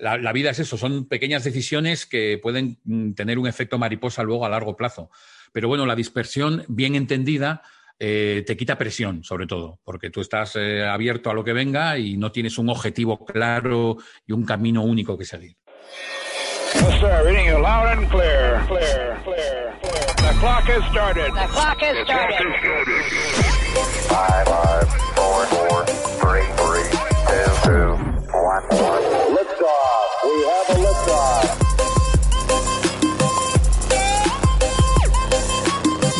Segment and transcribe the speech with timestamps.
[0.00, 4.46] la, vida es eso, son pequeñas decisiones que pueden mm, tener un efecto mariposa luego
[4.46, 5.10] a largo plazo.
[5.52, 7.62] Pero bueno, la dispersión bien entendida
[7.98, 11.98] eh, te quita presión, sobre todo, porque tú estás eh, abierto a lo que venga
[11.98, 15.56] y no tienes un objetivo claro y un camino único que seguir.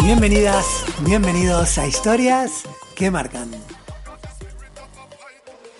[0.02, 2.62] Bienvenidas, bienvenidos a Historias
[2.96, 3.50] que Marcan.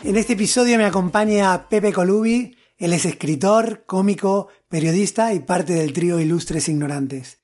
[0.05, 5.95] En este episodio me acompaña Pepe Colubi, él es escritor, cómico, periodista y parte del
[5.95, 7.39] trío Ilustres Ignorantes.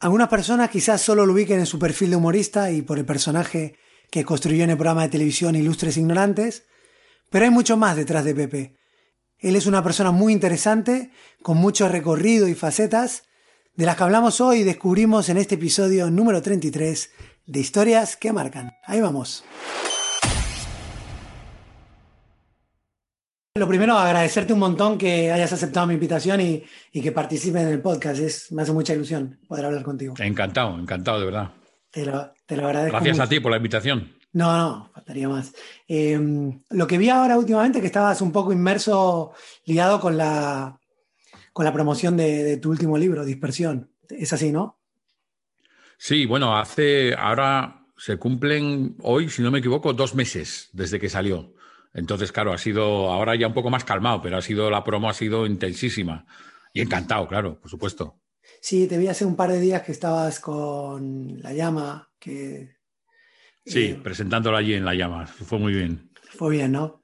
[0.00, 3.76] Algunas personas quizás solo lo ubiquen en su perfil de humorista y por el personaje
[4.10, 6.64] que construyó en el programa de televisión Ilustres Ignorantes,
[7.30, 8.76] pero hay mucho más detrás de Pepe.
[9.38, 11.10] Él es una persona muy interesante,
[11.42, 13.24] con mucho recorrido y facetas,
[13.76, 17.10] de las que hablamos hoy y descubrimos en este episodio número 33
[17.46, 18.72] de Historias que Marcan.
[18.86, 19.44] Ahí vamos.
[23.54, 27.80] Lo primero, agradecerte un montón que hayas aceptado mi invitación y, que participes en el
[27.80, 28.20] podcast.
[28.20, 30.14] Es, me hace mucha ilusión poder hablar contigo.
[30.18, 31.50] Encantado, encantado, de verdad.
[31.90, 32.96] Te lo, te lo agradezco.
[32.96, 34.14] Gracias a ti por la invitación.
[34.32, 35.52] No, no, faltaría más.
[35.88, 39.32] Em, lo que vi ahora últimamente que estabas un poco inmerso,
[39.64, 40.78] ligado con la,
[41.56, 43.90] con la promoción de, tu último libro, Dispersión.
[44.10, 44.78] Es así, ¿no?
[45.96, 51.08] Sí, bueno, hace, ahora se cumplen hoy, si no me equivoco, dos meses desde que
[51.08, 51.54] salió.
[51.94, 55.08] Entonces, claro, ha sido, ahora ya un poco más calmado, pero ha sido, la promo
[55.08, 56.26] ha sido intensísima.
[56.74, 58.20] Y encantado, claro, por supuesto.
[58.60, 62.76] Sí, te vi hace un par de días que estabas con La Llama, que...
[63.64, 65.26] Sí, eh, presentándolo allí en La Llama.
[65.26, 66.10] Fue muy bien.
[66.36, 67.02] Fue bien, ¿no?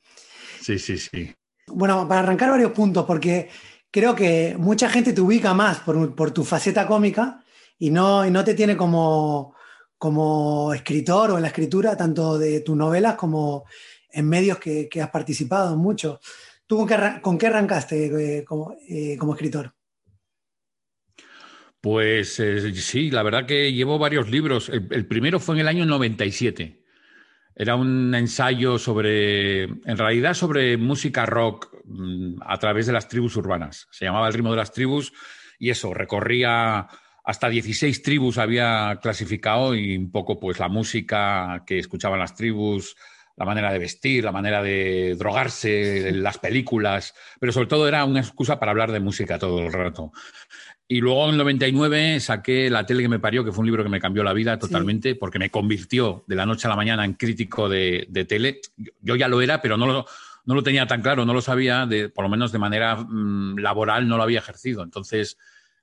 [0.60, 1.34] Sí, sí, sí.
[1.68, 3.48] Bueno, para arrancar varios puntos, porque
[3.92, 7.44] creo que mucha gente te ubica más por, tu faceta cómica
[7.78, 9.54] y no, te tiene como,
[10.74, 13.64] escritor o en la escritura, tanto de tus novelas como
[14.10, 16.18] en medios que, has participado mucho.
[16.66, 16.88] ¿Tú
[17.20, 18.44] con qué, arrancaste eh,
[18.88, 19.74] eh, como, escritor?
[21.80, 24.70] Pues eh, sí, la verdad que llevo varios libros.
[24.70, 26.82] el, primero fue en el año 97.
[27.54, 31.71] Era un ensayo sobre, en realidad, sobre música rock
[32.44, 33.88] a través de las tribus urbanas.
[33.90, 35.12] Se llamaba El ritmo de las tribus
[35.58, 36.88] y eso, recorría
[37.24, 42.96] hasta 16 tribus había clasificado y un poco pues la música que escuchaban las tribus,
[43.36, 48.20] la manera de vestir, la manera de drogarse, las películas, pero sobre todo era una
[48.20, 50.12] excusa para hablar de música todo el rato.
[50.88, 53.82] Y luego en el 99 saqué La tele que me parió, que fue un libro
[53.82, 57.04] que me cambió la vida totalmente, porque me convirtió de la noche a la mañana
[57.04, 58.60] en crítico de, tele.
[59.00, 60.06] Yo ya lo era, pero no lo,
[60.44, 63.58] no lo tenía tan claro, no lo sabía, de, por lo menos de manera mm,
[63.58, 64.82] laboral no lo había ejercido.
[64.82, 65.38] Entonces,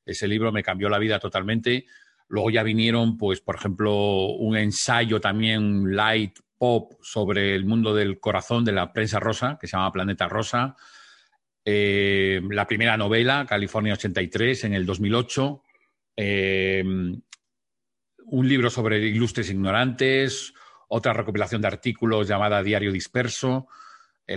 [0.05, 1.85] ese libro me cambió la vida totalmente.
[2.27, 8.19] Luego ya vinieron, pues, por ejemplo, un ensayo también light pop sobre el mundo del
[8.19, 10.75] corazón de la prensa rosa, que se llama Planeta Rosa.
[11.63, 15.63] Eh, la primera novela, California 83, en el 2008,
[16.17, 16.83] eh,
[18.31, 20.53] un libro sobre ilustres ignorantes,
[20.89, 23.67] otra recopilación de artículos llamada Diario Disperso,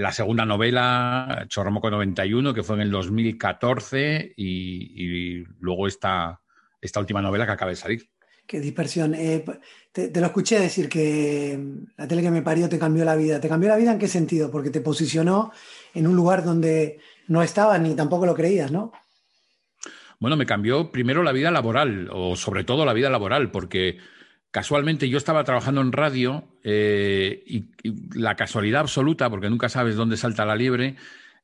[0.00, 6.41] la segunda novela, Chorromoco 91, que fue en el 2014, y, luego esta,
[6.80, 8.08] esta última novela que acaba de salir.
[8.47, 9.12] Qué dispersión.
[9.12, 11.58] te, te, lo escuché decir que
[11.97, 13.41] la tele que me parió te cambió la vida.
[13.41, 14.50] ¿Te cambió la vida en qué sentido?
[14.50, 15.52] Porque te posicionó
[15.94, 16.98] en un lugar donde
[17.28, 18.92] no estaba ni tampoco lo creías, ¿no?
[20.19, 23.98] Bueno, me cambió primero la vida laboral, o sobre todo la vida laboral, porque
[24.52, 27.64] casualmente yo estaba trabajando en radio eh, y,
[28.14, 30.96] la casualidad absoluta, porque nunca sabes dónde salta la liebre,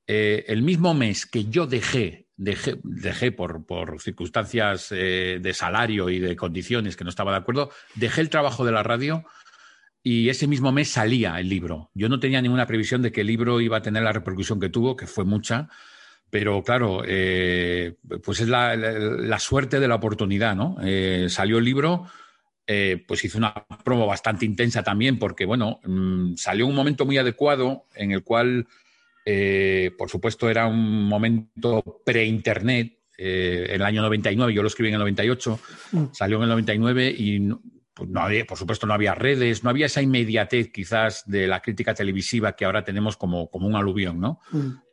[0.07, 3.65] eh, el mismo mes que yo dejé, dejé, por,
[4.01, 8.65] circunstancias eh, de salario y de condiciones que no estaba de acuerdo, dejé el trabajo
[8.65, 9.25] de la radio
[10.03, 11.91] y ese mismo mes salía el libro.
[11.95, 14.69] Yo no tenía ninguna previsión de que el libro iba a tener la repercusión que
[14.69, 15.69] tuvo, que fue mucha,
[16.31, 20.77] pero claro, pues es la, suerte de la oportunidad, ¿no?
[21.29, 22.07] Salió el libro,
[22.69, 27.19] eh, pues hizo una promo bastante intensa también, porque bueno, mm, salió un momento muy
[27.19, 28.69] adecuado en el cual,
[29.99, 35.61] por supuesto, era un momento pre-internet, el año 99, yo lo escribí en el 98,
[35.93, 36.05] mm.
[36.13, 37.41] salió en el 99 y
[37.99, 41.61] pues no había, por supuesto, no había redes, no había esa inmediatez quizás de la
[41.61, 44.41] crítica televisiva que ahora tenemos como, como un aluvión, ¿no?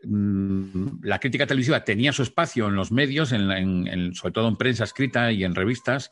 [0.04, 1.04] Mm.
[1.04, 5.31] La crítica televisiva tenía su espacio en los medios, en, sobre todo en prensa escrita
[5.31, 6.10] y en revistas,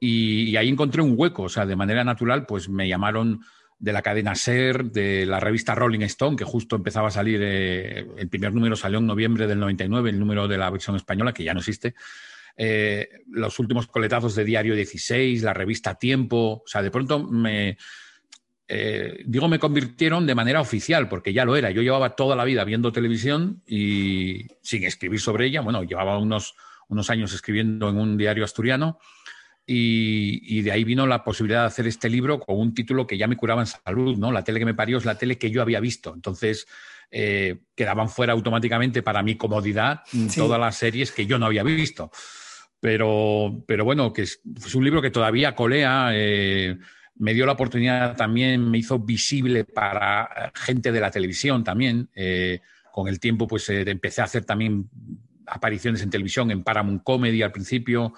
[0.00, 3.42] y, ahí encontré un hueco, o sea, de manera natural, pues me llamaron
[3.78, 8.06] de la cadena SER, de la revista Rolling Stone, que justo empezaba a salir, eh,
[8.16, 11.44] el primer número salió en noviembre del 99, el número de la versión española, que
[11.44, 11.94] ya no existe.
[12.56, 17.76] Eh, los últimos coletazos de Diario 16, la revista Tiempo, o sea, de pronto me,
[18.68, 21.70] eh, digo, me convirtieron de manera oficial, porque ya lo era.
[21.70, 25.60] Yo llevaba toda la vida viendo televisión y sin escribir sobre ella.
[25.60, 26.54] Bueno, llevaba unos,
[26.88, 28.98] unos años escribiendo en un diario asturiano
[29.66, 33.28] y, de ahí vino la posibilidad de hacer este libro con un título que ya
[33.28, 34.32] me curaba en salud, ¿no?
[34.32, 36.12] La tele que me parió es la tele que yo había visto.
[36.12, 36.66] Entonces,
[37.10, 40.02] eh, quedaban fuera automáticamente para mi comodidad
[40.34, 42.10] todas las series que yo no había visto.
[42.80, 44.40] Pero, pero bueno, que es,
[44.74, 46.10] un libro que todavía colea.
[46.14, 46.76] Eh,
[47.16, 52.08] me dio la oportunidad también, me hizo visible para gente de la televisión también.
[52.14, 52.60] Eh,
[52.92, 54.88] con el tiempo, pues empecé a hacer también
[55.46, 58.14] apariciones en televisión, en Paramount Comedy al principio.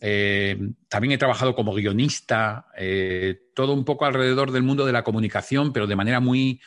[0.00, 0.58] Eh,
[0.88, 5.72] también he trabajado como guionista, eh, todo un poco alrededor del mundo de la comunicación,
[5.72, 6.60] pero de manera muy,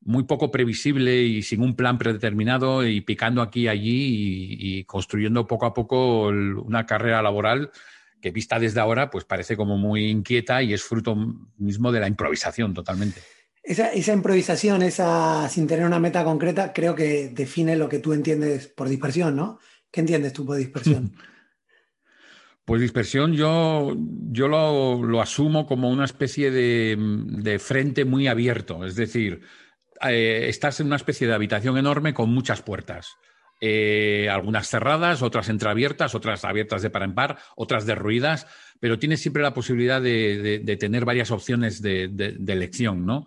[0.00, 5.46] muy poco previsible y sin un plan predeterminado y picando aquí y allí y, construyendo
[5.46, 7.70] poco a poco una carrera laboral
[8.20, 11.16] que vista desde ahora pues parece como muy inquieta y es fruto
[11.56, 13.20] mismo de la improvisación totalmente.
[13.62, 18.12] Esa, esa improvisación, esa sin tener una meta concreta, creo que define lo que tú
[18.12, 19.58] entiendes por dispersión, ¿no?
[19.90, 21.12] ¿Qué entiendes tú por dispersión?
[22.68, 23.96] Pues dispersión yo,
[24.30, 29.40] yo lo, asumo como una especie de, frente muy abierto, es decir,
[30.06, 33.16] eh, estás en una especie de habitación enorme con muchas puertas.
[33.62, 38.46] Eh, algunas cerradas, otras entreabiertas, otras abiertas de par en par, otras derruidas,
[38.80, 42.04] pero tienes siempre la posibilidad de, tener varias opciones de,
[42.48, 43.24] elección, ¿no?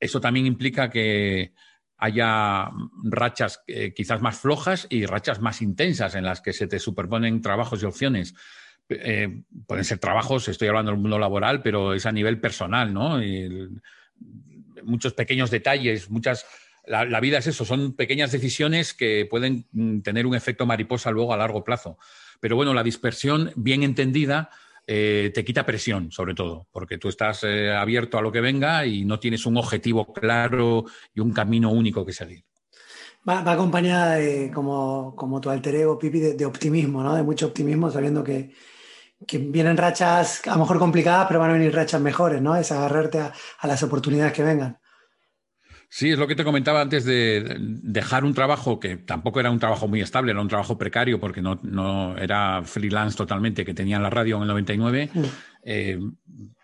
[0.00, 1.52] Eso también implica que
[1.98, 2.70] haya
[3.04, 7.42] rachas eh, quizás más flojas y rachas más intensas en las que se te superponen
[7.42, 8.34] trabajos y opciones.
[8.90, 13.20] Eh, pueden ser trabajos, estoy hablando del mundo laboral, pero es a nivel personal, ¿no?
[14.82, 16.46] muchos pequeños detalles, muchas...
[16.86, 21.34] La, vida es eso, son pequeñas decisiones que pueden mm, tener un efecto mariposa luego
[21.34, 21.98] a largo plazo.
[22.40, 24.48] Pero bueno, la dispersión, bien entendida,
[24.86, 28.86] eh, te quita presión, sobre todo, porque tú estás eh, abierto a lo que venga
[28.86, 32.44] y no tienes un objetivo claro y un camino único que seguir.
[33.28, 37.14] Va, acompañada de, como, como tu alter ego, Pipi, de, optimismo, ¿no?
[37.14, 38.54] De mucho optimismo, sabiendo que,
[39.26, 42.54] que vienen rachas a lo mejor complicadas, pero van a venir rachas mejores, ¿no?
[42.56, 43.32] Es agarrarte a,
[43.64, 44.78] las oportunidades que vengan.
[45.90, 49.58] Sí, es lo que te comentaba antes de dejar un trabajo que tampoco era un
[49.58, 53.96] trabajo muy estable, era un trabajo precario porque no, no era freelance totalmente, que tenía
[53.96, 55.10] en la radio en el 99.
[55.14, 55.24] Mm.
[55.62, 55.98] Eh,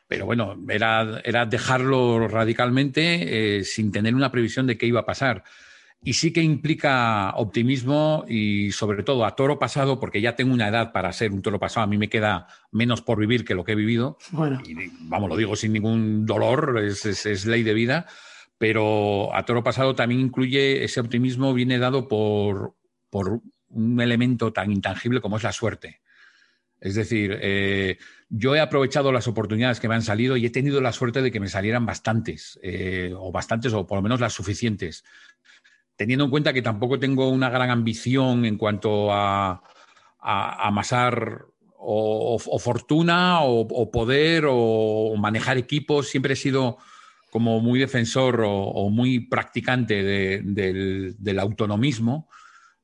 [0.07, 5.07] pero bueno, era, era dejarlo radicalmente eh, sin tener una previsión de qué iba a
[5.07, 5.43] pasar.
[6.07, 10.69] Y sí que implica optimismo y sobre todo a toro pasado, porque ya tengo una
[10.69, 13.65] edad para ser un toro pasado, a mí me queda menos por vivir que lo
[13.65, 14.19] que he vivido.
[14.31, 14.61] Bueno.
[14.67, 18.07] Y vamos, lo digo sin ningún dolor, es, ley de vida,
[18.59, 22.75] pero a toro pasado también incluye ese optimismo, viene dado por,
[23.09, 26.03] por un elemento tan intangible como es la suerte.
[26.81, 27.97] Es decir, eh,
[28.29, 31.31] yo he aprovechado las oportunidades que me han salido y he tenido la suerte de
[31.33, 35.03] que me salieran bastantes, eh, o bastantes, o por lo menos las suficientes
[35.97, 39.63] teniendo en cuenta que tampoco tengo una gran ambición en cuanto a,
[40.21, 41.45] amasar
[41.77, 46.79] o, fortuna o, poder o manejar equipos, siempre he sido
[47.31, 52.29] como muy defensor o, muy practicante del, autonomismo,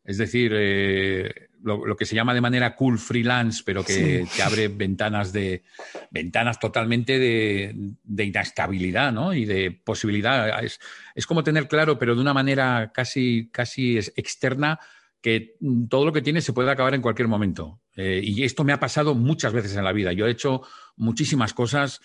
[0.05, 4.69] es decir, eh, lo, que se llama de manera cool freelance, pero que te abre
[4.69, 5.63] ventanas de
[6.11, 9.35] ventanas totalmente de, de, inestabilidad, ¿no?
[9.35, 10.63] Y de posibilidad.
[10.65, 10.81] Es,
[11.15, 14.79] es, como tener claro, pero de una manera casi, casi externa,
[15.21, 15.57] que
[15.89, 17.81] todo lo que tienes se puede acabar en cualquier momento.
[17.97, 20.13] Eh, y esto me ha pasado muchas veces en la vida.
[20.13, 20.63] Yo he hecho
[20.97, 22.01] muchísimas cosas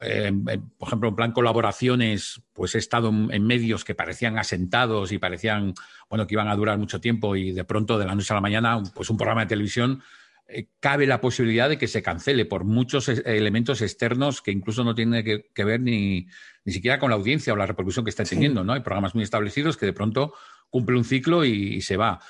[0.00, 0.32] eh,
[0.78, 5.74] por ejemplo, en plan colaboraciones, pues he estado en, medios que parecían asentados y parecían,
[6.08, 8.40] bueno, que iban a durar mucho tiempo y de pronto, de la noche a la
[8.40, 10.02] mañana, pues un programa de televisión,
[10.48, 14.94] eh, cabe la posibilidad de que se cancele por muchos elementos externos que incluso no
[14.94, 16.28] tienen que, ver ni,
[16.64, 18.72] ni, siquiera con la audiencia o la repercusión que está teniendo, ¿no?
[18.72, 20.34] Hay programas muy establecidos que de pronto
[20.70, 22.20] cumple un ciclo y, se va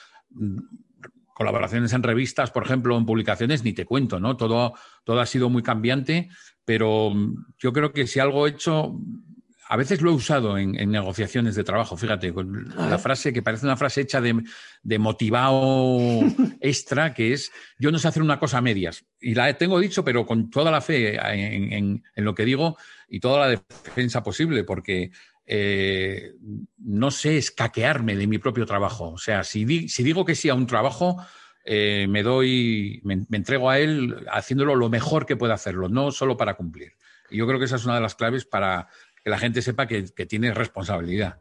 [1.35, 4.39] colaboraciones en revistas, por ejemplo, en publicaciones, ni te cuento, ¿no?
[4.39, 4.73] Todo,
[5.05, 6.31] todo ha sido muy cambiante
[6.67, 9.01] pero mm, yo creo que si algo he hecho,
[9.69, 13.65] a veces lo he usado en, negociaciones de trabajo, fíjate, con la frase que parece
[13.65, 14.43] una frase hecha de,
[14.83, 15.99] de, motivado
[16.61, 19.07] extra, que es, yo no sé hacer una cosa a medias.
[19.21, 22.77] Y la tengo dicho, pero con toda la fe en, lo que digo
[23.09, 25.13] y toda la defensa posible, porque
[25.47, 26.33] eh,
[26.79, 29.13] no sé escaquearme de mi propio trabajo.
[29.13, 31.17] O sea, si, si digo que sí a un trabajo,
[31.69, 36.37] eh, me doy, me, entrego a él haciéndolo lo mejor que pueda hacerlo, no solo
[36.37, 36.93] para cumplir.
[37.29, 38.87] Y yo creo que esa es una de las claves para
[39.25, 41.41] que la gente sepa que, tienes responsabilidad.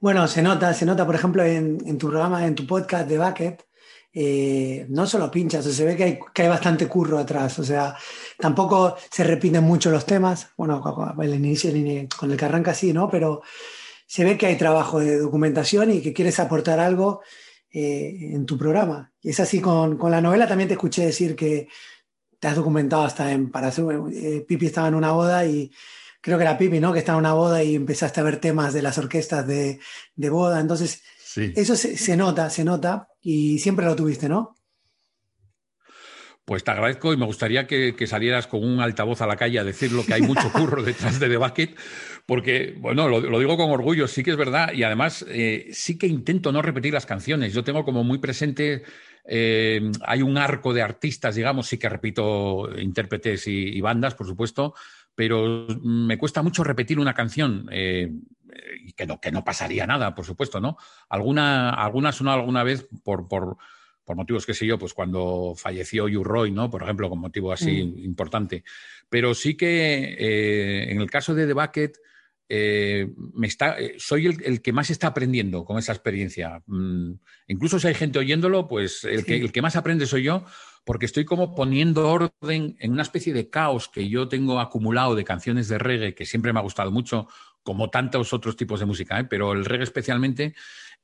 [0.00, 3.66] Bueno, se nota, se nota, por ejemplo, en, tu programa, en tu podcast de Bucket,
[4.12, 7.96] eh, no solo pinchas, se ve que hay, que hay, bastante curro atrás, o sea,
[8.38, 11.72] tampoco se repiten mucho los temas, bueno, el inicio,
[12.18, 13.08] con el que arranca sí, ¿no?
[13.08, 13.40] Pero
[14.06, 17.22] se ve que hay trabajo de documentación y que quieres aportar algo
[17.76, 19.12] eh, en tu programa.
[19.20, 21.66] Y es así con, con, la novela, también te escuché decir que
[22.38, 25.72] te has documentado hasta en, para hacer, eh, Pipi estaba en una boda y
[26.20, 26.92] creo que era Pipi, ¿no?
[26.92, 29.80] Que estaba en una boda y empezaste a ver temas de las orquestas de,
[30.14, 31.02] de boda, entonces
[31.36, 34.54] eso se, nota, se nota y siempre lo tuviste, ¿no?
[36.44, 39.64] Pues te agradezco y me gustaría que, salieras con un altavoz a la calle a
[39.64, 41.76] decir lo que hay mucho curro detrás de The Bucket,
[42.26, 46.06] porque, bueno, lo, digo con orgullo, sí que es verdad, y además eh, sí que
[46.06, 47.54] intento no repetir las canciones.
[47.54, 48.82] Yo tengo como muy presente,
[49.26, 54.74] eh, hay un arco de artistas, digamos, sí que repito intérpretes y, bandas, por supuesto,
[55.14, 57.68] pero me cuesta mucho repetir una canción.
[57.72, 58.12] Eh,
[58.96, 60.76] que no, que no pasaría nada, por supuesto, ¿no?
[61.08, 63.56] Alguna, alguna sonó alguna vez por, por,
[64.04, 66.70] por motivos, qué sé yo, pues cuando falleció Hugh Roy, ¿no?
[66.70, 68.04] Por ejemplo, con motivo así mm.
[68.04, 68.64] importante.
[69.08, 71.98] Pero sí que eh, en el caso de The Bucket,
[72.48, 76.62] eh, me está, eh, soy el, que más está aprendiendo con esa experiencia.
[76.66, 77.12] Mm,
[77.48, 80.44] incluso si hay gente oyéndolo, pues el, que, el que más aprende soy yo,
[80.84, 85.24] porque estoy como poniendo orden en una especie de caos que yo tengo acumulado de
[85.24, 87.28] canciones de reggae que siempre me ha gustado mucho,
[87.62, 89.24] como tantos otros tipos de música, ¿eh?
[89.24, 90.54] pero el reggae especialmente.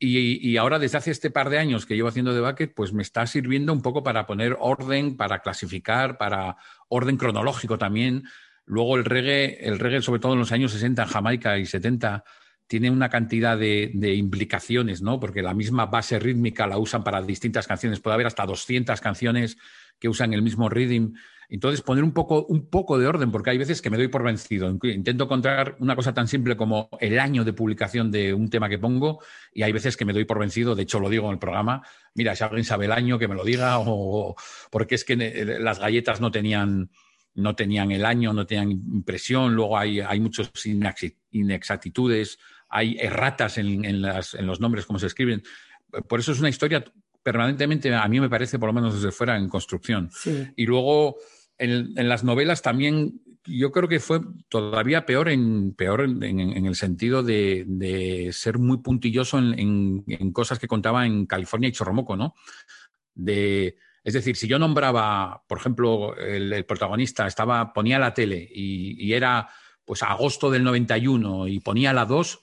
[0.02, 3.02] Y, ahora, desde hace este par de años que llevo haciendo de bucket, pues me
[3.02, 6.56] está sirviendo un poco para poner orden, para clasificar, para
[6.88, 8.24] orden cronológico también.
[8.64, 12.24] Luego el reggae, el reggae, sobre todo en los años 60, Jamaica y 70,
[12.66, 15.20] tiene una cantidad de, de, implicaciones, ¿no?
[15.20, 18.00] Porque la misma base rítmica la usan para distintas canciones.
[18.00, 19.58] Puede haber hasta 200 canciones
[19.98, 21.12] que usan el mismo rhythm.
[21.52, 24.22] Entonces, poner un poco, un poco de orden, porque hay veces que me doy por
[24.22, 24.70] vencido.
[24.70, 28.78] Intento encontrar una cosa tan simple como el año de publicación de un tema que
[28.78, 29.18] pongo
[29.52, 30.76] y hay veces que me doy por vencido.
[30.76, 31.82] De hecho, lo digo en el programa.
[32.14, 33.80] Mira, si alguien sabe el año, que me lo diga.
[33.80, 34.36] O,
[34.70, 35.16] porque es que
[35.60, 36.88] las galletas no tenían,
[37.34, 39.52] no tenían el año, no tenían impresión.
[39.52, 40.52] Luego hay, hay muchas
[41.32, 42.38] inexactitudes,
[42.68, 45.42] hay erratas en, en, las, en los nombres, como se escriben.
[46.06, 46.84] Por eso es una historia
[47.22, 50.10] permanentemente, a mí me parece, por lo menos desde fuera, en construcción.
[50.56, 51.16] Y luego
[51.60, 57.22] en, las novelas también yo creo que fue todavía peor en, peor en, el sentido
[57.22, 62.34] de, ser muy puntilloso en, cosas que contaba en California y Chorromoco, ¿no?
[63.14, 69.12] De, es decir, si yo nombraba, por ejemplo, el, protagonista estaba, ponía la tele y,
[69.12, 69.48] era
[69.84, 72.40] pues agosto del 91 y ponía la 2,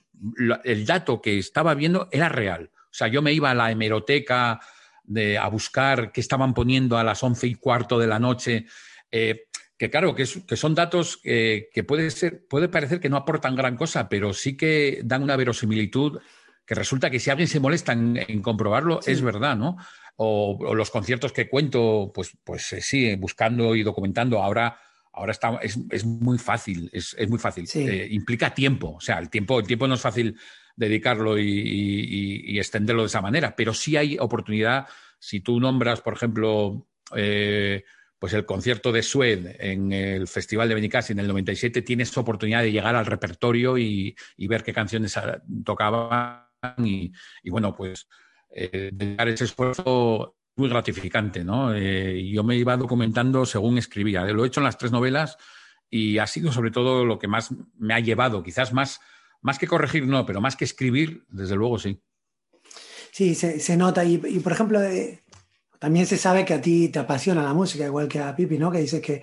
[0.63, 2.71] el dato que estaba viendo era real.
[2.73, 4.59] O sea, yo me iba a la hemeroteca
[5.03, 8.65] de, a buscar qué estaban poniendo a las once y cuarto de la noche
[9.11, 9.45] eh,
[9.77, 14.09] que claro, que, son datos que puede, ser, puede parecer que no aportan gran cosa,
[14.09, 16.19] pero sí que dan una verosimilitud
[16.67, 19.77] que resulta que si alguien se molesta en, comprobarlo, es verdad, ¿no?
[20.17, 24.43] O, los conciertos que cuento, pues, pues eh, sí, buscando y documentando.
[24.43, 24.77] Ahora,
[25.13, 27.65] ahora está, es, muy fácil, es, muy fácil.
[27.73, 30.37] Eh, implica tiempo, o sea, el tiempo, el tiempo no es fácil
[30.75, 34.87] dedicarlo y, extenderlo de esa manera, pero sí hay oportunidad.
[35.19, 36.85] Si tú nombras, por ejemplo,
[38.19, 42.61] pues el concierto de Sued en el Festival de Benicassi en el 97 tienes oportunidad
[42.61, 45.17] de llegar al repertorio y, ver qué canciones
[45.63, 46.47] tocaban
[46.79, 47.11] y,
[47.49, 48.07] bueno, pues
[48.49, 48.91] eh,
[49.27, 51.73] ese esfuerzo muy gratificante, ¿no?
[51.75, 54.25] Eh, yo me iba documentando según escribía.
[54.25, 55.37] Lo he hecho en las tres novelas
[55.89, 58.99] y ha sido sobre todo lo que más me ha llevado, quizás más,
[59.41, 62.01] más que corregir, no, pero más que escribir, desde luego sí.
[63.11, 64.05] Sí, se, nota.
[64.05, 65.23] Y, por ejemplo, de,
[65.79, 68.71] también se sabe que a ti te apasiona la música, igual que a Pipi, ¿no?
[68.71, 69.21] Que dice que,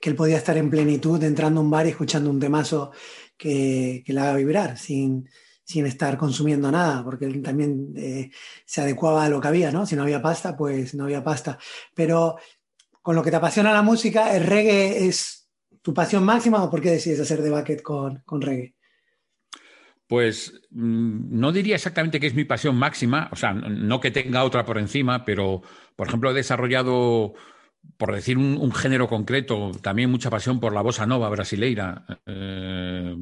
[0.00, 2.92] que él podía estar en plenitud entrando a un bar y escuchando un temazo
[3.36, 5.28] que, que le haga vibrar, sin,
[5.64, 8.30] sin estar consumiendo nada, porque él también eh,
[8.64, 9.84] se adecuaba a lo que había, ¿no?
[9.84, 11.58] Si no había pasta, pues no había pasta.
[11.94, 12.36] Pero
[13.02, 15.48] con lo que te apasiona la música, ¿el reggae es
[15.82, 18.76] tu pasión máxima o por qué decides hacer de bucket con, con reggae?
[20.06, 24.44] Pues mm, no diría exactamente que es mi pasión máxima, o sea, no que tenga
[24.44, 25.62] otra por encima, pero,
[25.96, 27.34] por ejemplo, he desarrollado,
[27.96, 32.04] por decir un, género concreto, también mucha pasión por la bossa nova brasileira.
[32.24, 33.16] Eh,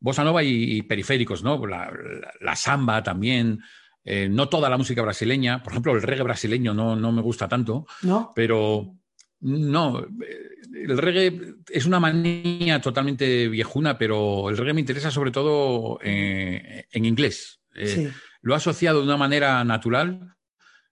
[0.00, 1.60] bossa nova y, periféricos, ¿no?
[1.66, 3.60] La, samba también.
[4.02, 7.46] Eh, no toda la música brasileña, por ejemplo, el reggae brasileño no, no me gusta
[7.48, 8.32] tanto, ¿No?
[8.34, 8.94] pero
[9.40, 10.06] no,
[10.72, 16.86] el reggae es una manía totalmente viejuna, pero el reggae me interesa sobre todo eh,
[16.90, 17.60] en inglés.
[17.74, 18.10] Eh,
[18.42, 20.34] lo he asociado de una manera natural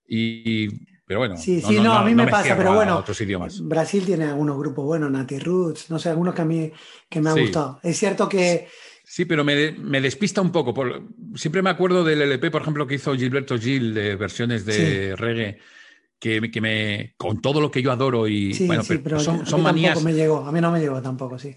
[0.06, 0.68] y,
[1.04, 1.36] pero bueno.
[1.36, 2.98] Sí, sí, no, a mí me, pasa, pero bueno.
[2.98, 3.60] Otros idiomas.
[3.60, 6.70] Brasil tiene algunos grupos buenos, Nati Roots, no sé, algunos que a mí
[7.08, 7.80] que me han gustado.
[7.82, 8.68] Es cierto que,
[9.10, 9.54] Sí, pero me,
[10.02, 10.74] despista un poco.
[11.34, 15.58] siempre me acuerdo del LP, por ejemplo, que hizo Gilberto Gil de versiones de reggae,
[16.18, 20.02] que, me, con todo lo que yo adoro y bueno, pero, son, son manías.
[20.02, 21.56] Me llegó, a mí no me llegó tampoco, sí.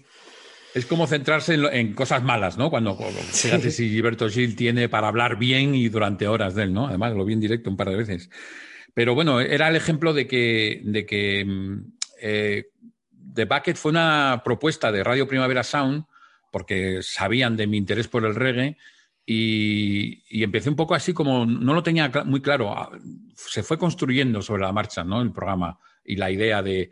[0.74, 2.70] Es como centrarse en, cosas malas, ¿no?
[2.70, 6.86] Cuando, fíjate si Gilberto Gil tiene para hablar bien y durante horas de él, ¿no?
[6.86, 8.30] Además, lo vi en directo un par de veces.
[8.94, 11.92] Pero bueno, era el ejemplo de que, de que mm,
[12.22, 12.64] eh,
[13.34, 16.04] The Bucket fue una propuesta de Radio Primavera Sound
[16.50, 18.76] porque sabían de mi interés por el reggae
[19.24, 22.72] y, empecé un poco así como no lo tenía muy claro.
[22.72, 22.90] Ah,
[23.34, 25.22] se fue construyendo sobre la marcha ¿no?
[25.22, 26.90] el programa y la idea de.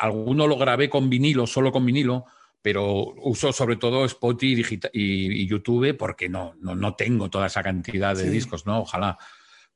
[0.00, 2.26] Alguno lo grabé con vinilo, solo con vinilo,
[2.62, 8.16] pero uso sobre todo Spotify y, YouTube porque no, no, no, tengo toda esa cantidad
[8.16, 8.80] de discos, ¿no?
[8.80, 9.18] Ojalá.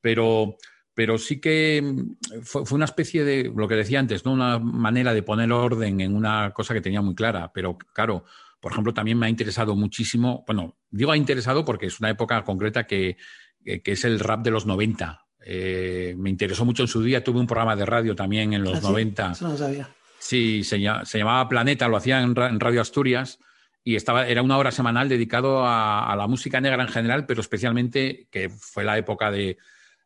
[0.00, 0.56] Pero,
[0.94, 2.04] pero sí que
[2.42, 4.32] fue, fue, una especie de, lo que decía antes, ¿no?
[4.32, 7.50] Una manera de poner orden en una cosa que tenía muy clara.
[7.52, 8.24] Pero claro,
[8.62, 12.44] por ejemplo, también me ha interesado muchísimo, bueno, digo ha interesado porque es una época
[12.44, 13.16] concreta que,
[13.64, 15.26] es el rap de los 90.
[15.44, 18.80] Eh, me interesó mucho en su día, tuve un programa de radio también en los
[18.80, 19.28] 90.
[19.28, 19.88] Ah, Eso no sabía.
[20.20, 23.40] Sí, se, llamaba Planeta, lo hacía en, Radio Asturias
[23.82, 28.28] y estaba, era una hora semanal dedicado a, la música negra en general, pero especialmente
[28.30, 29.58] que fue la época de,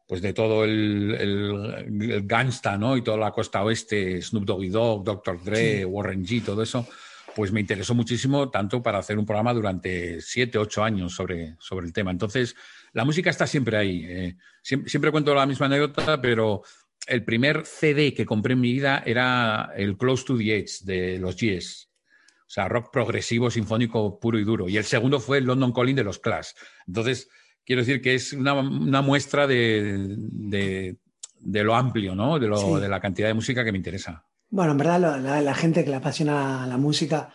[0.08, 2.96] pues de todo el, el, gangsta, ¿no?
[2.96, 5.44] Y toda la costa oeste, Snoop Doggy Dogg, Dr.
[5.44, 6.88] Dre, Warren G, todo eso
[7.36, 11.84] pues me interesó muchísimo tanto para hacer un programa durante siete, ocho años sobre, sobre
[11.84, 12.10] el tema.
[12.10, 12.56] Entonces,
[12.94, 14.06] la música está siempre ahí.
[14.08, 16.62] Eh, siempre, cuento la misma anécdota, pero
[17.06, 21.18] el primer CD que compré en mi vida era el Close to the Edge de
[21.18, 21.90] los Yes.
[22.38, 24.66] O sea, rock progresivo, sinfónico puro y duro.
[24.66, 26.52] Y el segundo fue el London Calling de los Clash.
[26.86, 27.28] Entonces,
[27.66, 28.54] quiero decir que es una,
[29.02, 30.96] muestra de,
[31.42, 32.38] lo amplio, ¿no?
[32.38, 34.24] De, lo, de la cantidad de música que me interesa.
[34.56, 37.30] Bueno, en verdad la, gente que le apasiona la música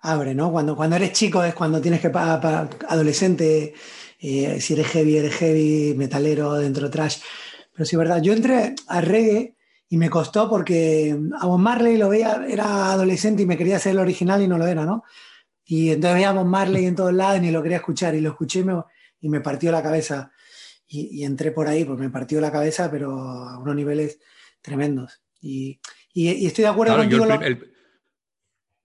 [0.00, 0.50] abre, ¿no?
[0.50, 3.72] Cuando, cuando eres chico es cuando tienes que, para, adolescente,
[4.18, 7.18] eh, si eres heavy, eres heavy, metalero, dentro trash.
[7.72, 9.54] Pero sí, verdad, yo entré a reggae
[9.88, 13.92] y me costó porque a Bob Marley lo veía, era adolescente y me quería hacer
[13.92, 15.04] el original y no lo era, ¿no?
[15.64, 18.20] Y entonces veía a Bob Marley en todos lados y ni lo quería escuchar y
[18.20, 18.82] lo escuché y me,
[19.20, 20.32] y me partió la cabeza.
[20.88, 24.18] Y, y, entré por ahí, pues me partió la cabeza, pero a unos niveles
[24.62, 25.22] tremendos.
[25.40, 25.80] Y,
[26.16, 27.26] y, estoy de acuerdo contigo.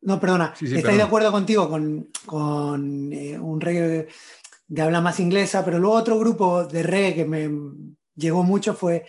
[0.02, 0.54] No, perdona.
[0.60, 4.08] estoy de acuerdo contigo con, eh, un reggae
[4.68, 7.50] de habla más inglesa, pero luego otro grupo de reggae que me
[8.16, 9.06] llegó mucho fue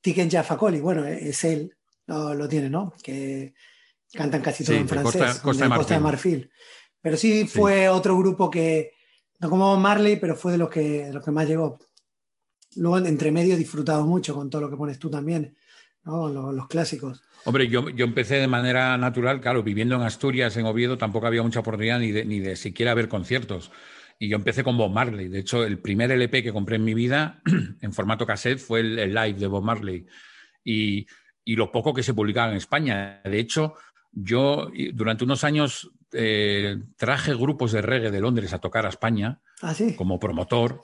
[0.00, 2.92] Tiken Jaffa Bueno, es él, lo, tiene, ¿no?
[3.02, 3.54] Que
[4.12, 5.38] cantan casi todo en francés.
[5.38, 6.50] Costa, de, Marfil.
[7.00, 8.94] Pero sí fue otro grupo que,
[9.38, 11.78] no como Marley, pero fue de los que, de los que más llegó.
[12.74, 15.56] Luego, entre medio, he disfrutado mucho con todo lo que pones tú también,
[16.04, 16.28] ¿no?
[16.28, 17.22] los clásicos.
[17.44, 21.60] Hombre, yo, empecé de manera natural, claro, viviendo en Asturias, en Oviedo, tampoco había mucha
[21.60, 23.70] oportunidad ni de, ni de siquiera ver conciertos.
[24.18, 25.28] Y yo empecé con Bob Marley.
[25.28, 27.40] De hecho, el primer LP que compré en mi vida
[27.80, 30.06] en formato cassette fue el, live de Bob Marley.
[30.62, 31.06] Y,
[31.46, 33.22] lo poco que se publicaba en España.
[33.24, 33.74] De hecho,
[34.12, 39.40] yo durante unos años eh, traje grupos de reggae de Londres a tocar a España
[39.60, 40.82] ¿Ah, como promotor.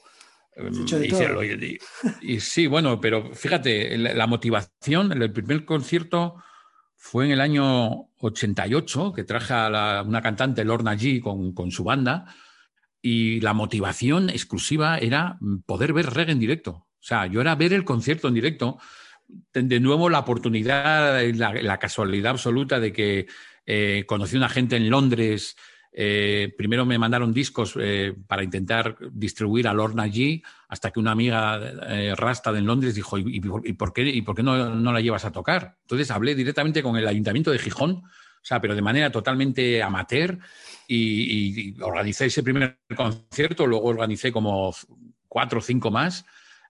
[2.23, 6.42] Y, sí, bueno, pero fíjate, la, motivación, el primer concierto
[6.97, 12.35] fue en el año 88, que traje a una cantante, Lorna G, con, su banda,
[13.03, 16.71] y la motivación exclusiva era poder ver reggae en directo.
[16.71, 18.79] O sea, yo era ver el concierto en directo.
[19.53, 23.27] De nuevo, la oportunidad, la, la casualidad absoluta de que
[23.66, 25.57] eh, conocí a una gente en Londres
[25.99, 31.13] eh, primero me mandaron discos eh, para intentar distribuir a Lorna G, hasta que una
[31.13, 35.25] amiga eh, Rasta de Londres dijo, ¿y, por qué, y por no, no, la llevas
[35.25, 35.79] a tocar?
[35.81, 40.39] Entonces hablé directamente con el ayuntamiento de Gijón, o sea, pero de manera totalmente amateur,
[40.87, 44.75] y, y organicé ese primer concierto, luego organicé como
[45.29, 46.27] cuatro o cinco más,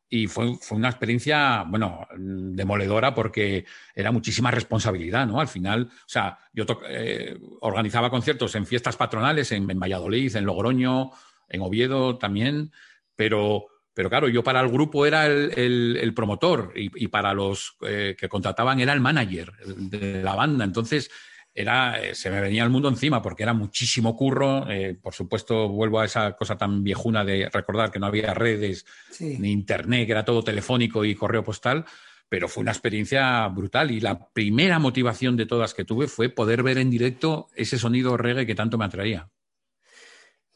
[0.08, 3.64] y fue, fue, una experiencia, bueno, demoledora porque
[3.94, 5.40] era muchísima responsabilidad, ¿no?
[5.40, 11.10] Al final, o sea, yo eh, organizaba conciertos en fiestas patronales en, Valladolid, en Logroño,
[11.48, 12.72] en Oviedo también,
[13.16, 17.76] pero, pero claro, yo para el grupo era el, el, promotor y, y, para los
[17.82, 20.64] eh, que contrataban era el manager de la banda.
[20.64, 21.10] Entonces,
[21.56, 24.70] era, eh, se me venía el mundo encima porque era muchísimo curro.
[24.70, 28.84] Eh, por supuesto, vuelvo a esa cosa tan viejuna de recordar que no había redes
[29.18, 31.86] ni internet, que era todo telefónico y correo postal,
[32.28, 36.62] pero fue una experiencia brutal y la primera motivación de todas que tuve fue poder
[36.62, 39.30] ver en directo ese sonido reggae que tanto me atraía.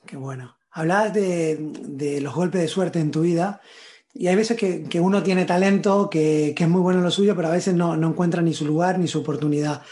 [0.05, 0.59] Qué bueno.
[0.71, 3.63] Hablabas de, los golpes de suerte en tu vida.
[4.13, 7.49] Y hay veces que, uno tiene talento, que, es muy bueno en lo suyo, pero
[7.49, 9.83] a veces no, no encuentra ni su lugar ni su oportunidad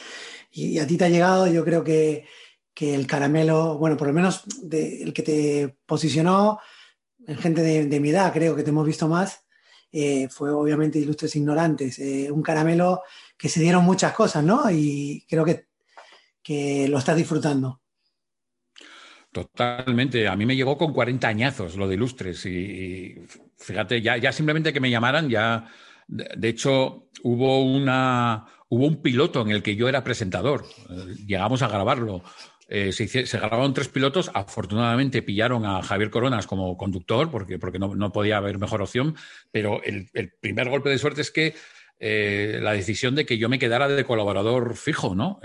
[0.50, 2.26] y, a ti te ha llegado, yo creo que,
[2.74, 6.60] que el caramelo, bueno, por lo menos el que te posicionó
[7.26, 9.44] en gente de, mi edad, creo que te hemos visto más,
[9.92, 13.02] eh, fue obviamente Ilustres Ignorantes, eh, un caramelo
[13.36, 14.70] que se dieron muchas cosas, ¿no?
[14.70, 15.66] Y creo que,
[16.42, 17.82] que lo estás disfrutando.
[19.32, 20.26] Totalmente.
[20.26, 23.16] A mí me llegó con 40 añazos lo de Ilustres y,
[23.56, 25.70] fíjate, ya, ya simplemente que me llamaran, ya,
[26.06, 30.64] de hecho, hubo una, hubo un piloto en el que yo era presentador.
[30.90, 32.22] Eh, llegamos a grabarlo.
[32.68, 33.06] Eh, se,
[33.38, 34.30] grabaron tres pilotos.
[34.34, 39.16] Afortunadamente pillaron a Javier Coronas como conductor, porque, porque no, podía haber mejor opción.
[39.50, 40.08] Pero el,
[40.40, 41.54] primer golpe de suerte es que
[41.98, 45.40] eh, la decisión de que yo me quedara de colaborador fijo, ¿no?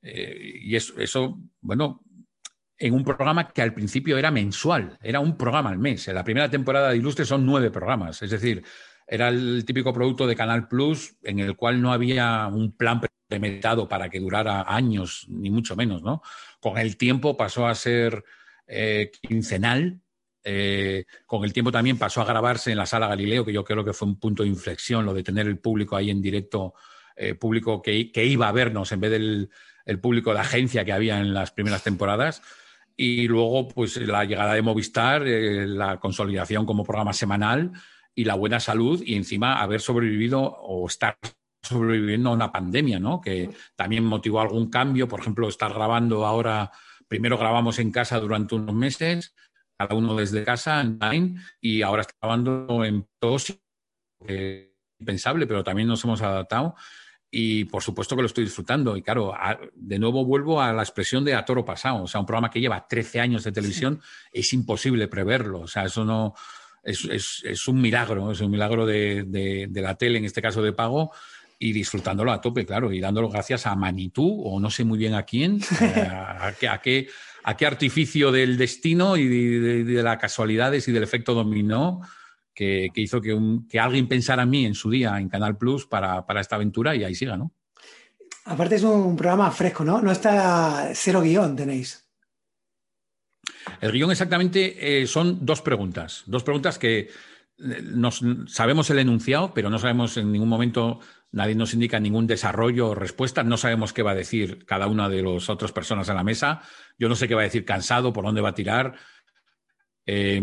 [0.00, 2.02] Y eso, eso, bueno,
[2.78, 6.06] en un programa que al principio era mensual, era un programa al mes.
[6.06, 8.22] En la primera temporada de Ilustre son nueve programas.
[8.22, 8.62] Es decir,
[9.08, 13.88] era el típico producto de Canal Plus en el cual no había un plan premeditado
[13.88, 16.22] para que durara años, ni mucho menos, ¿no?
[16.60, 18.22] Con el tiempo pasó a ser
[18.66, 20.00] eh, quincenal,
[20.44, 23.84] eh, con el tiempo también pasó a grabarse en la sala Galileo, que yo creo
[23.84, 26.74] que fue un punto de inflexión, lo de tener el público ahí en directo,
[27.16, 29.50] eh, público que, iba a vernos en vez del
[29.86, 32.42] el público de agencia que había en las primeras temporadas.
[32.94, 37.72] Y luego, pues la llegada de Movistar, la consolidación como programa semanal
[38.18, 41.16] y la buena salud y encima haber sobrevivido o estar
[41.62, 43.20] sobreviviendo a una pandemia, ¿no?
[43.20, 45.06] Que también motivó algún cambio.
[45.06, 46.72] Por ejemplo, estar grabando ahora,
[47.06, 49.36] primero grabamos en casa durante unos meses,
[49.78, 53.56] cada uno desde casa, online, y ahora está grabando en todos
[54.26, 56.74] eh, impensable, pero también nos hemos adaptado
[57.30, 58.96] y por supuesto que lo estoy disfrutando.
[58.96, 59.32] Y claro,
[59.74, 62.02] de nuevo vuelvo a la expresión de a toro pasado.
[62.02, 64.00] O sea, un programa que lleva 13 años de televisión
[64.32, 65.60] es imposible preverlo.
[65.60, 66.34] O sea, eso no,
[66.82, 71.12] es, un milagro, es un milagro de, la tele, en este caso de pago,
[71.58, 75.14] y disfrutándolo a tope, claro, y dándolo gracias a Manitú, o no sé muy bien
[75.14, 81.02] a quién, a, qué, a, qué, artificio del destino y de, las casualidades y del
[81.02, 82.00] efecto dominó
[82.54, 83.36] que, hizo que,
[83.68, 86.94] que, alguien pensara en mí en su día en Canal Plus para, para esta aventura
[86.94, 87.52] y ahí siga, ¿no?
[88.44, 90.00] Aparte es un programa fresco, ¿no?
[90.00, 92.07] No está cero guion, tenéis.
[93.80, 96.24] El guion exactamente eh, son dos preguntas.
[96.26, 97.08] Dos preguntas que eh,
[97.82, 101.00] nos, sabemos el enunciado, pero no sabemos en ningún momento,
[101.32, 103.42] nadie nos indica ningún desarrollo o respuesta.
[103.42, 106.62] No sabemos qué va a decir cada una de las otras personas en la mesa.
[106.98, 108.94] Yo no sé qué va a decir cansado, por dónde va a tirar.
[110.06, 110.42] Eh,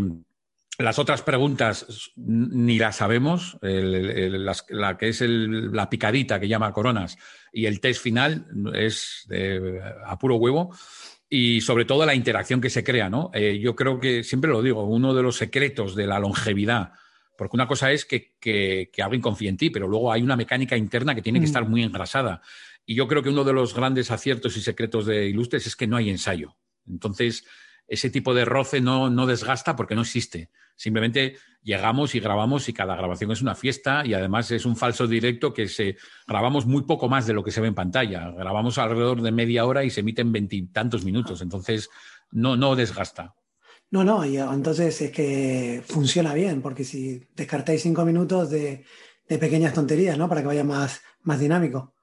[0.77, 3.57] las otras preguntas ni las sabemos.
[3.61, 7.17] la que es la picadita que llama Coronas
[7.53, 9.25] y el test final es
[10.05, 10.75] a puro huevo
[11.35, 13.29] y sobre todo la interacción que se crea, ¿no?
[13.33, 16.93] Eh, yo creo que, siempre lo digo, uno de los secretos de la longevidad,
[17.37, 20.77] porque una cosa es que, que, alguien confíe en ti, pero luego hay una mecánica
[20.77, 21.51] interna que tiene que mm.
[21.51, 22.41] estar muy engrasada.
[22.85, 25.87] Y yo creo que uno de los grandes aciertos y secretos de Ilustres es que
[25.87, 26.55] no hay ensayo.
[26.87, 27.45] Entonces,
[27.89, 30.51] ese tipo de roce no, no desgasta porque no existe.
[30.75, 35.07] Simplemente llegamos y grabamos y cada grabación es una fiesta y además es un falso
[35.07, 38.29] directo que se grabamos muy poco más de lo que se ve en pantalla.
[38.31, 41.41] Grabamos alrededor de media hora y se emiten veintitantos minutos.
[41.41, 41.89] Entonces,
[42.31, 43.33] no, no desgasta.
[43.91, 48.83] No, no, y entonces es que funciona bien, porque si descartáis cinco minutos de,
[49.27, 50.27] pequeñas tonterías, ¿no?
[50.27, 51.93] Para que vaya más, más dinámico.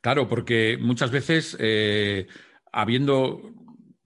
[0.00, 2.26] Claro, porque muchas veces, eh,
[2.72, 3.57] habiendo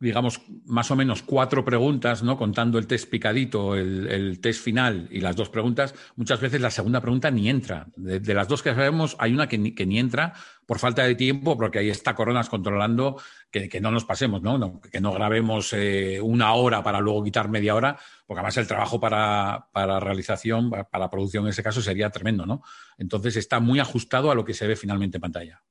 [0.03, 2.37] digamos, más o menos cuatro preguntas, ¿no?
[2.37, 7.01] Contando el test picadito, el, test final y las dos preguntas, muchas veces la segunda
[7.01, 7.87] pregunta ni entra.
[7.95, 10.33] De, las dos que sabemos, hay una que ni, que ni, entra
[10.67, 13.17] por falta de tiempo, porque ahí está Coronas controlando
[13.53, 14.81] que, que no nos pasemos, ¿no?
[14.81, 18.99] que no grabemos eh, una hora para luego quitar media hora, porque además el trabajo
[18.99, 22.63] para, para realización, para producción en ese caso, sería tremendo, ¿no?
[22.99, 25.63] Entonces está muy ajustado a lo que se ve finalmente en pantalla.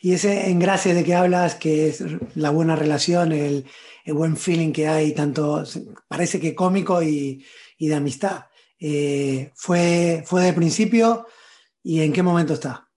[0.00, 3.64] Y ese engrase de que hablas, que es la buena relación, el,
[4.06, 5.62] buen feeling que hay, tanto
[6.08, 7.44] parece que cómico y,
[7.78, 8.46] de amistad,
[8.78, 11.26] eh, fue, ¿fue de principio
[11.82, 12.88] y en qué momento está?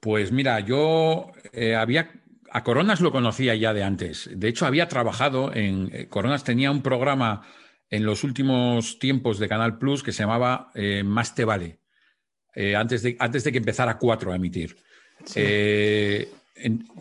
[0.00, 2.10] Pues mira, yo eh, había
[2.50, 4.30] a Coronas lo conocía ya de antes.
[4.32, 5.90] De hecho, había trabajado en.
[5.92, 7.42] Eh, Coronas tenía un programa
[7.90, 10.70] en los últimos tiempos de Canal Plus que se llamaba
[11.04, 11.80] Más te vale,
[12.76, 14.76] antes, de, antes de que empezara Cuatro a emitir.
[15.34, 16.30] Eh,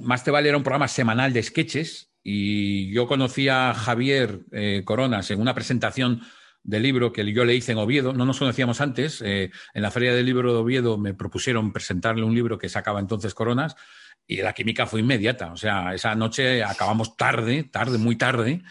[0.01, 4.81] Más te vale era un programa semanal de sketches y yo conocí a Javier eh,
[4.85, 6.21] Coronas en una presentación
[6.63, 8.13] del libro que yo le hice en Oviedo.
[8.13, 9.21] No nos conocíamos antes.
[9.21, 12.99] Eh, en la Feria del Libro de Oviedo me propusieron presentarle un libro que sacaba
[12.99, 13.75] entonces Coronas
[14.27, 15.53] y la química fue inmediata.
[15.53, 18.61] O sea, esa noche acabamos tarde, tarde, muy tarde,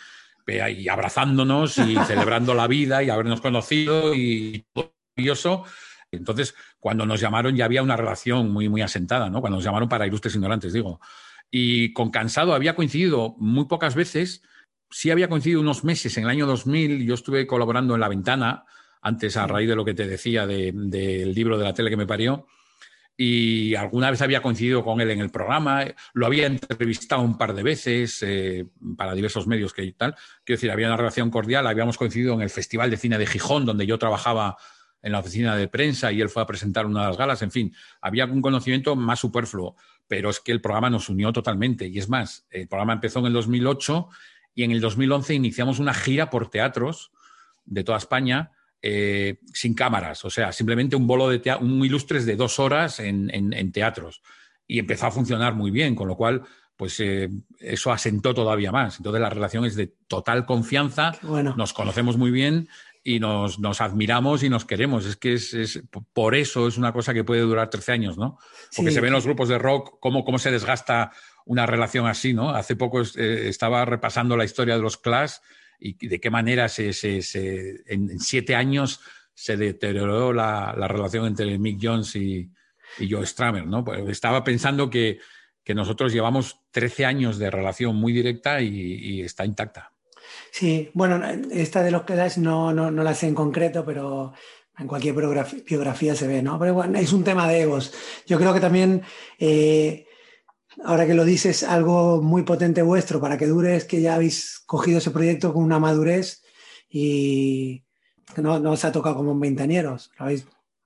[0.46, 5.64] y abrazándonos y celebrando la vida y habernos conocido y todo maravilloso.
[6.12, 6.54] Entonces,
[6.86, 9.40] cuando nos llamaron ya había una relación muy, muy asentada, ¿no?
[9.40, 11.00] Cuando nos llamaron para Ilustres Ignorantes, digo.
[11.50, 14.44] Y con Cansado había coincidido muy pocas veces,
[14.88, 18.66] sí había coincidido unos meses en el año 2000, yo estuve colaborando en La Ventana,
[19.02, 22.06] antes a raíz de lo que te decía del libro de la tele que me
[22.06, 22.46] parió,
[23.16, 27.52] y alguna vez había coincidido con él en el programa, lo había entrevistado un par
[27.52, 28.64] de veces eh,
[28.96, 30.14] para diversos medios que tal.
[30.44, 33.66] Quiero decir, había una relación cordial, habíamos coincidido en el Festival de Cine de Gijón,
[33.66, 34.56] donde yo trabajaba
[35.06, 37.52] en la oficina de prensa y él fue a presentar una de las galas, en
[37.52, 39.76] fin, había un conocimiento más superfluo,
[40.08, 41.86] pero es que el programa nos unió totalmente.
[41.86, 44.08] Y es más, el programa empezó en el 2008
[44.56, 47.12] y en el 2011 iniciamos una gira por teatros
[47.64, 48.50] de toda España
[48.82, 52.98] eh, sin cámaras, o sea, simplemente un bolo de teatro, un ilustres de dos horas
[52.98, 54.22] en, teatros.
[54.66, 56.42] Y empezó a funcionar muy bien, con lo cual,
[56.74, 58.96] pues eh, eso asentó todavía más.
[58.98, 62.68] Entonces la relación es de total confianza, nos conocemos muy bien
[63.08, 65.06] y nos, admiramos y nos queremos.
[65.06, 65.80] Es que es,
[66.12, 68.36] por eso es una cosa que puede durar 13 años, ¿no?
[68.74, 71.12] Porque se ven los grupos de rock cómo, cómo se desgasta
[71.44, 72.50] una relación así, ¿no?
[72.50, 75.34] Hace poco eh, estaba repasando la historia de los Clash
[75.78, 76.90] y de qué manera se,
[77.86, 79.00] en siete años
[79.34, 82.50] se deterioró la, relación entre Mick Jones y,
[83.08, 83.66] Joe Stramer.
[83.66, 83.84] ¿no?
[83.84, 85.20] Pues estaba pensando que,
[85.68, 89.92] nosotros llevamos 13 años de relación muy directa y, está intacta.
[90.58, 94.32] Sí, bueno, esta de los Clash no, no, no la sé en concreto, pero
[94.78, 96.58] en cualquier biografía, se ve, ¿no?
[96.58, 97.92] Pero bueno, es un tema de egos.
[98.26, 99.02] Yo creo que también
[99.38, 100.06] eh,
[100.82, 104.62] ahora que lo dices, algo muy potente vuestro para que dure es que ya habéis
[104.64, 106.42] cogido ese proyecto con una madurez
[106.88, 107.84] y
[108.38, 110.10] no, no os ha tocado como veinteañeros.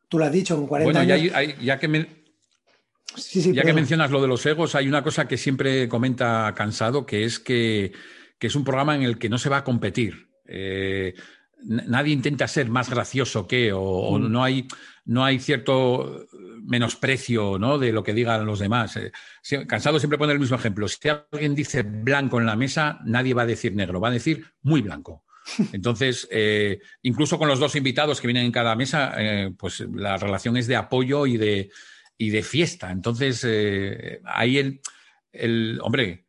[0.08, 1.32] Tú lo has dicho, con 40 bueno, años.
[1.32, 2.08] Ya, ya que,
[3.52, 7.22] ya que mencionas lo de los egos, hay una cosa que siempre comenta Cansado, que
[7.22, 7.92] es que,
[8.46, 10.28] es un programa en el que no se va a competir.
[10.46, 11.14] Eh,
[11.64, 14.30] nadie intenta ser más gracioso que, o, mm.
[14.30, 14.66] no, hay,
[15.04, 16.26] no hay cierto
[16.62, 17.78] menosprecio ¿no?
[17.78, 18.96] de lo que digan los demás.
[18.96, 19.12] Eh,
[19.66, 20.88] cansado siempre pone el mismo ejemplo.
[20.88, 24.44] Si alguien dice blanco en la mesa, nadie va a decir negro, va a decir
[24.62, 25.24] muy blanco.
[25.72, 30.16] Entonces, eh, incluso con los dos invitados que vienen en cada mesa, eh, pues la
[30.16, 31.70] relación es de apoyo y de,
[32.16, 32.90] y de fiesta.
[32.90, 33.46] Entonces,
[34.24, 34.80] ahí el,
[35.32, 36.26] el, hombre,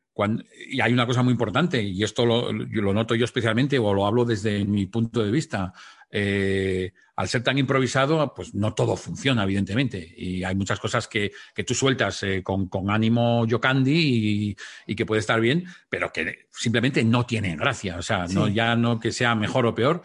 [0.69, 4.05] y hay una cosa muy importante, y esto lo, lo, noto yo especialmente, o lo
[4.05, 5.73] hablo desde mi punto de vista.
[6.13, 10.13] Eh, al ser tan improvisado, pues no todo funciona, evidentemente.
[10.17, 11.31] Y hay muchas cosas que,
[11.65, 17.25] tú sueltas eh, con, ánimo yocandi y, que puede estar bien, pero que simplemente no
[17.25, 17.97] tienen gracia.
[17.97, 20.01] O sea, no, ya no que sea mejor o peor,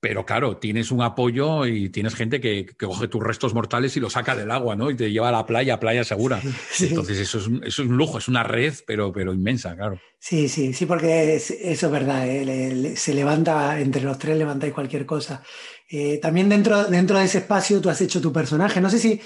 [0.00, 4.12] pero claro, tienes un apoyo y tienes gente que, coge tus restos mortales y los
[4.12, 4.90] saca del agua, ¿no?
[4.90, 6.40] Y te lleva a la playa, playa segura.
[6.80, 10.00] Entonces eso es, un, lujo, es una red, pero, pero inmensa, claro.
[10.20, 12.96] Sí, sí, sí, porque eso es verdad, ¿eh?
[12.96, 15.42] se levanta, entre los tres levantáis cualquier cosa.
[15.90, 19.20] Eh, también dentro, dentro de ese espacio tú has hecho tu personaje, no sé si,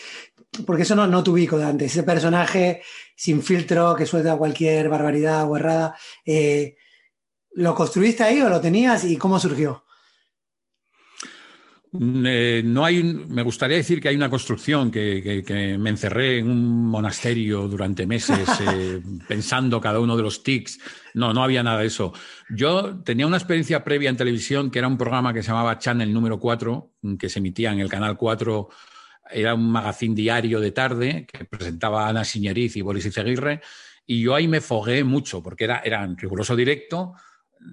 [0.64, 2.82] porque eso no, no te ubico de antes, ese personaje
[3.16, 6.76] sin filtro que suelta cualquier barbaridad o errada, eh,
[7.54, 9.84] ¿lo construiste ahí o lo tenías y cómo surgió?
[11.94, 16.50] Mm, eh, no hay, me gustaría decir que hay una construcción, que, me encerré en
[16.50, 20.80] un monasterio durante meses eh, pensando cada uno de los tics.
[21.14, 22.14] No, no había nada de eso.
[22.48, 26.12] Yo tenía una experiencia previa en televisión que era un programa que se llamaba Channel
[26.12, 28.68] número 4, que se emitía en el canal 4.
[29.30, 33.60] Era un magazín diario de tarde que presentaba Ana Siñeriz y Boris Izaguirre.
[34.06, 37.14] Y yo ahí me fogué mucho porque era, era riguroso directo,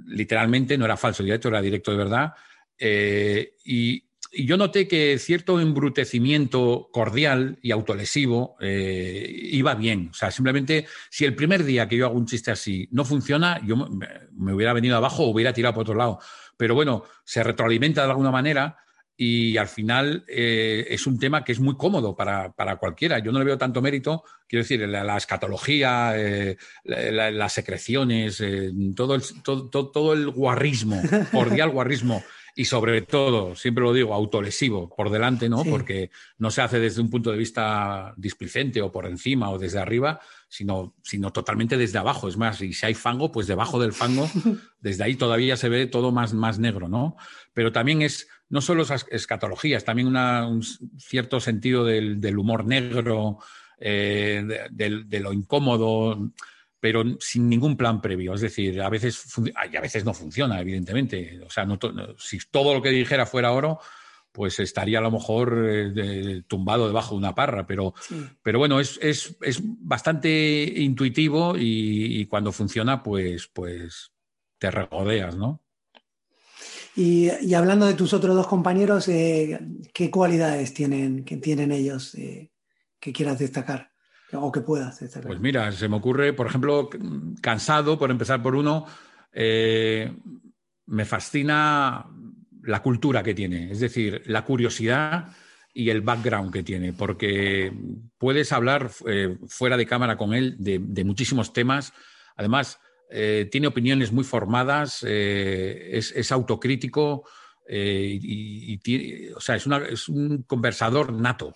[0.07, 2.33] literalmente, no era falso directo, era directo de verdad.
[2.77, 10.09] Eh, y yo noté que cierto embrutecimiento cordial y autolesivo eh, iba bien.
[10.11, 13.59] O sea, simplemente si el primer día que yo hago un chiste así no funciona,
[13.65, 16.19] yo me, hubiera venido abajo o hubiera tirado por otro lado.
[16.57, 18.77] Pero bueno, se retroalimenta de alguna manera
[19.17, 23.19] y al final eh, es un tema que es muy cómodo para, cualquiera.
[23.19, 28.41] Yo no le veo tanto mérito, quiero decir, la, escatología, eh, las secreciones,
[28.95, 32.23] todo, el, todo, todo, el guarrismo, cordial guarrismo
[32.59, 35.63] y sobre todo, siempre lo digo, autolesivo por delante, ¿no?
[35.63, 39.79] Porque no se hace desde un punto de vista displicente o por encima o desde
[39.79, 40.19] arriba,
[40.49, 42.27] sino, sino totalmente desde abajo.
[42.27, 44.29] Es más, y si hay fango, pues debajo del fango,
[44.81, 47.15] desde ahí todavía se ve todo más, más negro, ¿no?
[47.53, 50.61] Pero también es no solo esas escatologías, también un
[50.97, 53.37] cierto sentido del, humor negro,
[53.79, 56.33] eh, de lo incómodo
[56.79, 58.33] pero sin ningún plan previo.
[58.33, 59.23] Es decir, a veces,
[59.71, 61.39] y a veces no funciona, evidentemente.
[61.45, 61.67] O sea,
[62.17, 63.79] si todo lo que dijera fuera oro,
[64.31, 67.65] pues estaría a lo mejor eh, tumbado debajo de una parra.
[67.67, 67.93] Pero,
[68.41, 74.11] pero bueno, es, es, es, bastante intuitivo y, cuando funciona, pues, pues
[74.57, 75.61] te regodeas, ¿no?
[76.95, 79.59] Y, hablando de tus otros dos compañeros, eh,
[79.93, 82.51] ¿qué cualidades tienen, que tienen ellos eh,
[82.99, 83.91] que quieras destacar?
[84.33, 84.99] O que puedas.
[85.25, 86.89] Pues mira, se me ocurre, por ejemplo,
[87.41, 88.85] cansado, por empezar por uno,
[89.31, 90.11] eh,
[90.85, 92.05] me fascina
[92.63, 95.29] la cultura que tiene, es decir, la curiosidad
[95.73, 97.71] y el background que tiene, porque
[98.17, 101.93] puedes hablar eh, fuera de cámara con él de, muchísimos temas.
[102.35, 107.23] Además, eh, tiene opiniones muy formadas, es, autocrítico
[107.67, 111.53] y, o sea, es, es un conversador nato.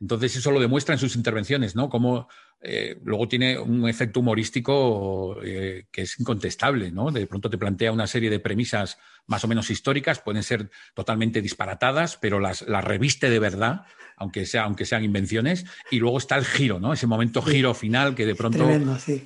[0.00, 1.88] Entonces eso lo demuestra en sus intervenciones, ¿no?
[1.88, 2.28] Como
[2.60, 7.10] eh, luego tiene un efecto humorístico eh, que es incontestable, ¿no?
[7.10, 11.40] De pronto te plantea una serie de premisas más o menos históricas, pueden ser totalmente
[11.40, 13.82] disparatadas, pero las, reviste de verdad,
[14.16, 16.92] aunque, sea, aunque sean invenciones, y luego está el giro, ¿no?
[16.92, 18.66] Ese momento giro final que de pronto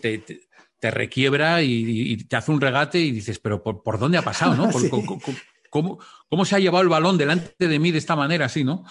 [0.01, 4.71] te, requiebra y, te hace un regate y dices, pero ¿por, dónde ha pasado, no?
[5.71, 8.85] ¿Cómo, ¿Cómo se ha llevado el balón delante de mí de esta manera así, no?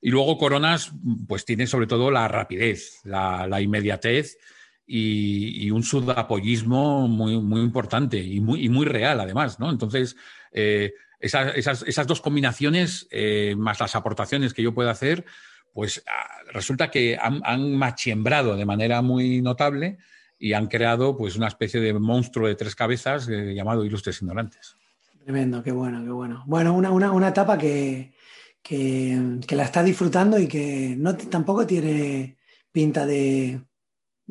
[0.00, 0.92] Y luego Coronas,
[1.28, 4.38] pues tiene sobre todo la rapidez, la, inmediatez
[4.86, 9.70] y, un sudapollismo muy, muy importante y muy, muy real, además, ¿no?
[9.70, 10.16] Entonces,
[10.52, 15.26] eh, esas, dos combinaciones, eh, más las aportaciones que yo puedo hacer,
[15.74, 19.98] pues ah, resulta que han, machiembrado de manera muy notable
[20.38, 24.76] y han creado pues una especie de monstruo de tres cabezas eh, llamado Ilustres Ignorantes.
[25.22, 26.42] Tremendo, qué bueno, qué bueno.
[26.46, 28.14] Bueno, una, una etapa que,
[28.62, 32.36] que, la está disfrutando y que no, tampoco tiene
[32.72, 33.62] pinta de,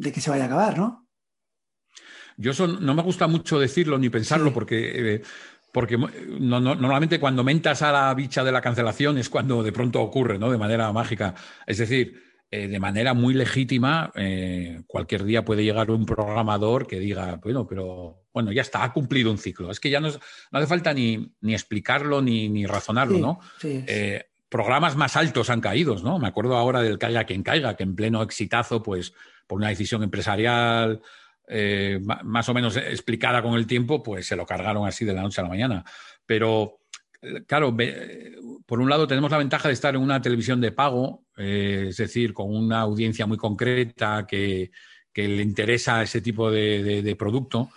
[0.02, 1.08] que se vaya a acabar, ¿no?
[2.38, 5.22] Yo no me gusta mucho decirlo ni pensarlo porque, eh,
[5.74, 10.39] porque normalmente cuando mentas a la bicha de la cancelación es cuando de pronto ocurre,
[10.39, 10.50] ¿no?
[10.50, 11.36] De manera mágica.
[11.68, 17.00] Es decir, eh, de manera muy legítima, eh, cualquier día puede llegar un programador que
[17.00, 19.70] diga, bueno, pero bueno, ya está, ha cumplido un ciclo.
[19.70, 23.40] Es que ya no, hace falta ni, explicarlo ni, razonarlo, ¿no?
[23.64, 26.18] Eh, programas más altos han caído, ¿no?
[26.18, 29.14] Me acuerdo ahora del Caiga quien caiga, que en pleno exitazo, pues
[29.46, 31.02] por una decisión empresarial
[32.24, 35.42] más o menos explicada con el tiempo, pues se lo cargaron así de la noche
[35.42, 35.84] a la mañana.
[36.26, 36.79] Pero,
[37.48, 37.76] claro,
[38.66, 41.98] por un lado tenemos la ventaja de estar en una televisión de pago, eh, es
[41.98, 44.72] decir, con una audiencia muy concreta que,
[45.14, 47.70] le interesa ese tipo de producto.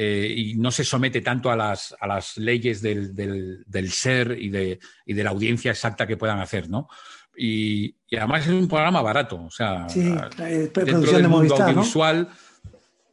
[0.00, 4.48] Eh, y no se somete tanto a las, a las leyes del, del, ser y
[4.48, 6.88] de, y de, la audiencia exacta que puedan hacer, ¿no?
[7.36, 12.28] Y, además es un programa barato, o sea, sí, eh, producción de Movistar, audiovisual,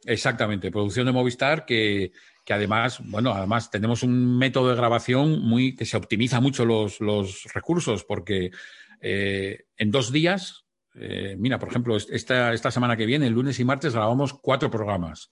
[0.04, 2.12] exactamente, producción de Movistar que,
[2.46, 7.00] que, además, bueno, además tenemos un método de grabación muy que se optimiza mucho los,
[7.00, 8.52] los recursos porque
[9.02, 10.64] eh, en dos días,
[11.36, 15.28] mira, por ejemplo, esta, esta semana que viene, el lunes y martes, grabamos cuatro programas.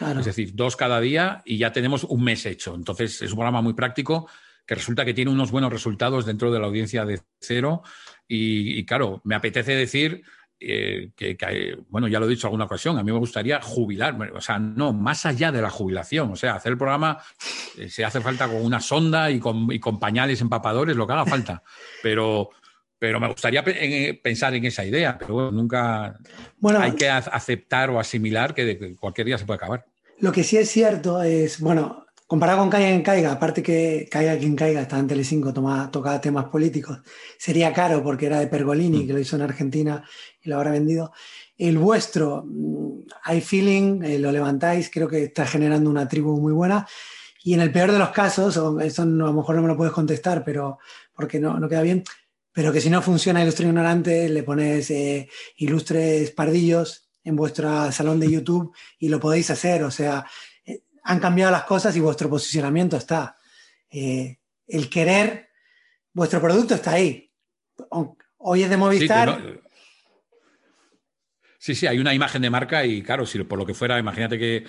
[0.00, 2.74] Es decir, dos cada día y ya tenemos un mes hecho.
[2.74, 4.28] Entonces, es un programa muy práctico
[4.66, 7.82] que resulta que tiene unos buenos resultados dentro de la audiencia de cero.
[8.26, 10.22] Y, claro, me apetece decir
[10.64, 14.16] eh, que, bueno, ya lo he dicho en alguna ocasión, a mí me gustaría jubilar,
[14.34, 17.18] o sea, no, más allá de la jubilación, o sea, hacer el programa
[17.76, 21.12] eh, se hace falta con una sonda y con, y con pañales empapadores, lo que
[21.12, 21.62] haga falta.
[22.02, 22.50] Pero,
[22.98, 23.64] pero me gustaría
[24.22, 26.16] pensar en esa idea, pero bueno, nunca
[26.58, 29.84] bueno, hay que aceptar o asimilar que cualquier día se puede acabar.
[30.20, 34.38] Lo que sí es cierto es, bueno, comparado con Caiga en Caiga, aparte que Caiga
[34.38, 37.00] quien caiga, está en Telecinco, toma, tocaba temas políticos,
[37.36, 39.06] sería caro porque era de Pergolini, mm.
[39.06, 40.02] que lo hizo en Argentina
[40.42, 41.12] y lo habrá vendido.
[41.56, 46.52] El vuestro, mm, hay feeling, eh, lo levantáis, creo que está generando una tribu muy
[46.52, 46.86] buena.
[47.44, 49.92] Y en el peor de los casos, eso a lo mejor no me lo puedes
[49.92, 50.78] contestar, pero
[51.14, 52.04] porque no, no queda bien,
[52.52, 58.20] pero que si no funciona Ilustre Ignorante, le pones eh, Ilustres Pardillos en vuestro salón
[58.20, 59.82] de YouTube y lo podéis hacer.
[59.84, 60.24] O sea,
[60.64, 63.36] eh, han cambiado las cosas y vuestro posicionamiento está.
[63.90, 65.48] El querer,
[66.12, 67.30] vuestro producto está ahí.
[68.38, 69.40] Hoy es de Movistar.
[69.40, 69.60] Sí,
[71.74, 74.64] sí, hay una imagen de marca y claro, si por lo que fuera, imagínate que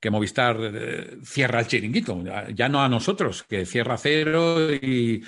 [0.00, 2.22] que Movistar eh, cierra el chiringuito,
[2.54, 5.22] ya no a nosotros, que cierra cero y,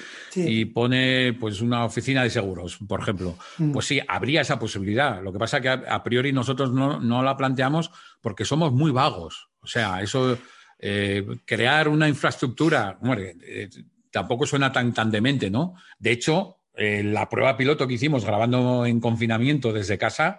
[0.67, 3.37] pone pues una oficina de seguros, por ejemplo.
[3.59, 3.73] Mm.
[3.73, 5.21] Pues sí, habría esa posibilidad.
[5.23, 9.49] Lo que pasa es que a, priori nosotros no, la planteamos porque somos muy vagos.
[9.61, 10.39] O sea, eso,
[10.79, 13.69] eh, crear una infraestructura, eh,
[14.13, 15.75] tampoco suena tan, tan demente, ¿no?
[15.99, 20.39] De hecho, la prueba piloto que hicimos grabando en confinamiento desde casa,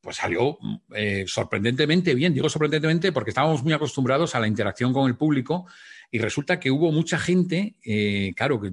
[0.00, 0.58] pues salió
[0.94, 2.34] eh, sorprendentemente bien.
[2.34, 5.66] Digo sorprendentemente porque estábamos muy acostumbrados a la interacción con el público
[6.10, 8.72] y resulta que hubo mucha gente, eh, claro, que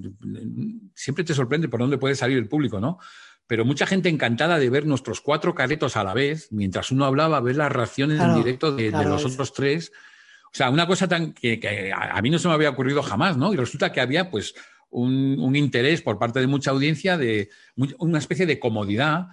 [0.93, 2.99] siempre te sorprende por dónde puede salir el público, ¿no?
[3.47, 7.39] Pero mucha gente encantada de ver nuestros cuatro caretos a la vez, mientras uno hablaba,
[7.41, 9.91] ver las reacciones en directo de, los otros tres.
[10.45, 13.53] O sea, una cosa tan que, a, mí no se me había ocurrido jamás, ¿no?
[13.53, 14.55] Y resulta que había, pues,
[14.89, 17.49] un, un interés por parte de mucha audiencia de
[17.99, 19.28] una especie de comodidad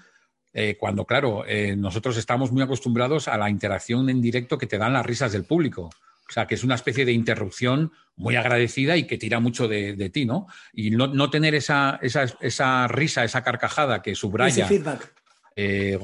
[0.54, 4.78] eh, cuando, claro, eh, nosotros estamos muy acostumbrados a la interacción en directo que te
[4.78, 5.84] dan las risas del público.
[6.28, 10.10] O sea, que es una especie de interrupción muy agradecida y que tira mucho de,
[10.10, 10.46] ti, ¿no?
[10.72, 14.64] Y no, tener esa, esa, risa, esa carcajada que subraya.
[14.64, 15.12] Ese feedback.
[15.56, 15.98] Eh,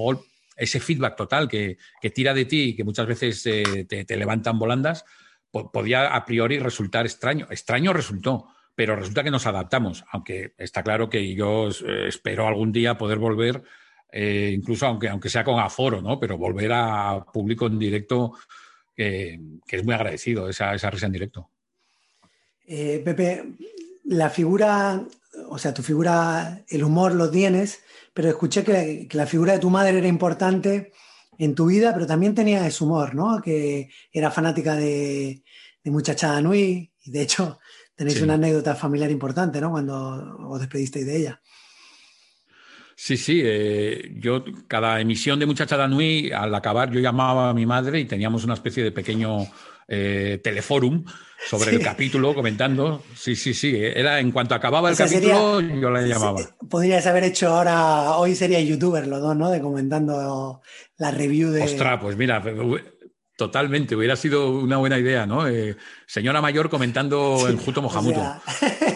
[0.57, 1.79] ese feedback total que,
[2.15, 5.05] tira de ti y que muchas veces te, levantan volandas,
[5.51, 7.47] podía a priori resultar extraño.
[7.51, 12.99] Extraño resultó, pero resulta que nos adaptamos, aunque está claro que yo espero algún día
[12.99, 13.63] poder volver
[14.11, 16.19] eh, incluso aunque, aunque sea con aforo, ¿no?
[16.19, 18.35] Pero volver a público en directo,
[18.97, 19.39] que
[19.69, 21.49] es muy agradecido esa, esa risa en directo.
[22.71, 23.55] Eh, Pepe,
[24.05, 25.03] la figura,
[25.49, 27.81] o sea, tu figura, el humor lo tienes,
[28.13, 30.93] pero escuché que, la figura de tu madre era importante
[31.39, 33.41] en tu vida, pero también tenía ese humor, ¿no?
[33.41, 35.43] Que era fanática de,
[35.83, 37.59] de Muchachada Nui, y de hecho
[37.97, 39.71] tenéis una anécdota familiar importante, ¿no?
[39.71, 41.41] Cuando os despedisteis de ella.
[43.01, 43.41] Sí, sí.
[43.45, 48.07] Eh, yo, cada emisión de Muchacha Nui, al acabar, yo llamaba a mi madre y
[48.07, 49.47] teníamos una especie de pequeño
[49.87, 51.05] eh, teleforum
[51.49, 53.05] sobre el capítulo comentando.
[53.15, 53.73] Sí, sí, sí.
[53.77, 56.41] Era en cuanto acababa el capítulo, yo la llamaba.
[56.69, 59.49] Podrías haber hecho ahora, hoy sería youtuber los dos, ¿no?
[59.49, 60.61] De comentando
[60.97, 61.63] la review de.
[61.63, 62.43] Ostras, pues mira,
[63.37, 65.47] totalmente, hubiera sido una buena idea, ¿no?
[65.47, 68.21] Eh, señora mayor comentando el Juto Mojamuto.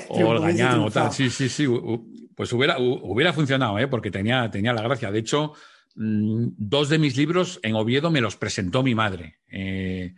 [0.09, 1.13] O, el Gañán o tal.
[1.13, 1.69] Sí, sí, sí
[2.37, 3.89] pues hubiera, hubiera funcionado, ¿eh?
[3.89, 5.11] porque tenía, tenía la gracia.
[5.11, 5.55] De hecho,
[5.95, 9.39] mm, dos de mis libros en Oviedo me los presentó mi madre.
[9.49, 10.15] Eh,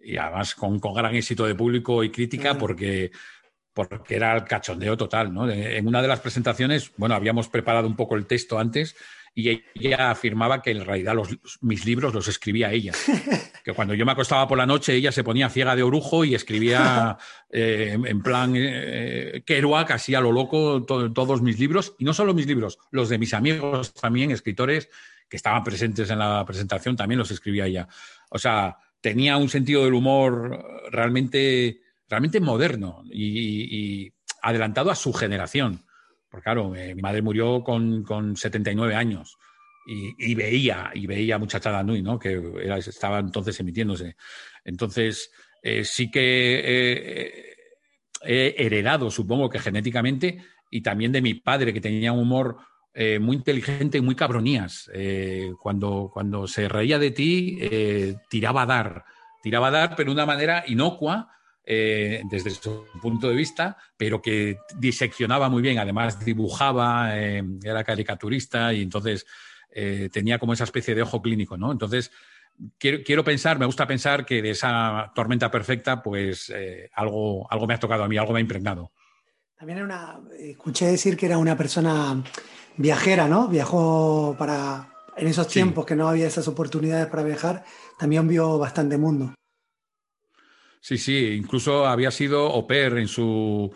[0.00, 3.10] y además con, gran éxito de público y crítica, porque,
[3.72, 5.32] porque era el cachondeo total.
[5.32, 5.50] ¿no?
[5.50, 8.96] en una de las presentaciones, bueno, habíamos preparado un poco el texto antes
[9.34, 12.92] y ella afirmaba que en realidad los, mis libros los escribía ella.
[13.68, 16.34] Que cuando yo me acostaba por la noche, ella se ponía ciega de orujo y
[16.34, 17.18] escribía
[17.50, 21.94] eh, en plan eh, Kerouac, así a lo loco, todos mis libros.
[21.98, 24.88] Y no solo mis libros, los de mis amigos también, escritores
[25.28, 27.88] que estaban presentes en la presentación, también los escribía ella.
[28.30, 34.10] O sea, tenía un sentido del humor realmente, realmente moderno y
[34.40, 35.84] adelantado a su generación.
[36.30, 39.36] Porque claro, eh, mi madre murió con, con 79 años
[39.90, 42.18] y, veía, y veía Muchachada Nui, ¿no?
[42.18, 42.40] Que
[42.76, 44.16] estaba entonces emitiéndose.
[44.64, 45.30] Entonces,
[45.62, 47.54] eh, sí que eh,
[48.22, 52.58] he heredado, supongo que genéticamente, y también de mi padre, que tenía un humor
[53.20, 54.90] muy inteligente y muy cabronías.
[55.62, 57.56] cuando, cuando se reía de ti,
[58.28, 59.04] tiraba a dar.
[59.40, 61.30] Tiraba a dar, pero de una manera inocua,
[61.70, 67.84] eh, desde su punto de vista, pero que diseccionaba muy bien, además dibujaba, eh, era
[67.84, 69.26] caricaturista y entonces
[69.80, 71.70] eh, tenía como esa especie de ojo clínico, ¿no?
[71.70, 72.10] Entonces,
[72.78, 76.52] quiero, quiero pensar, me gusta pensar que de esa tormenta perfecta, pues
[76.94, 78.92] algo, algo me ha tocado a mí, algo me ha impregnado.
[79.56, 82.22] También era una, escuché decir que era una persona
[82.76, 83.48] viajera, ¿no?
[83.48, 87.64] Viajó para, en esos tiempos que no había esas oportunidades para viajar,
[87.98, 89.34] también vio bastante mundo.
[90.80, 93.68] Sí, sí, incluso había sido au pair en su,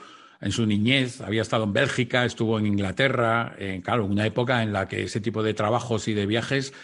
[0.43, 4.73] en su niñez, había estado en Bélgica, estuvo en Inglaterra, en, claro, una época en
[4.73, 6.75] la que ese tipo de trabajos y de viajes,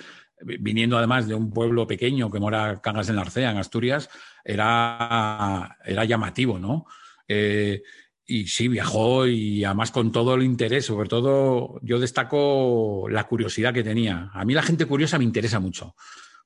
[0.41, 4.11] viniendo además de un pueblo pequeño que mora Cangas de Narcea, en Asturias,
[4.45, 6.87] era, era llamativo, ¿no?
[7.27, 7.83] Eh,
[8.25, 13.75] y sí, viajó y además con todo el interés, sobre todo yo destaco la curiosidad
[13.75, 14.31] que tenía.
[14.35, 15.97] A mí la gente curiosa me interesa mucho,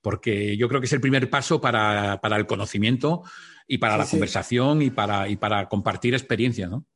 [0.00, 3.22] porque yo creo que es el primer paso para, para el conocimiento
[3.68, 6.86] y para la conversación y para, y para compartir experiencias, ¿no?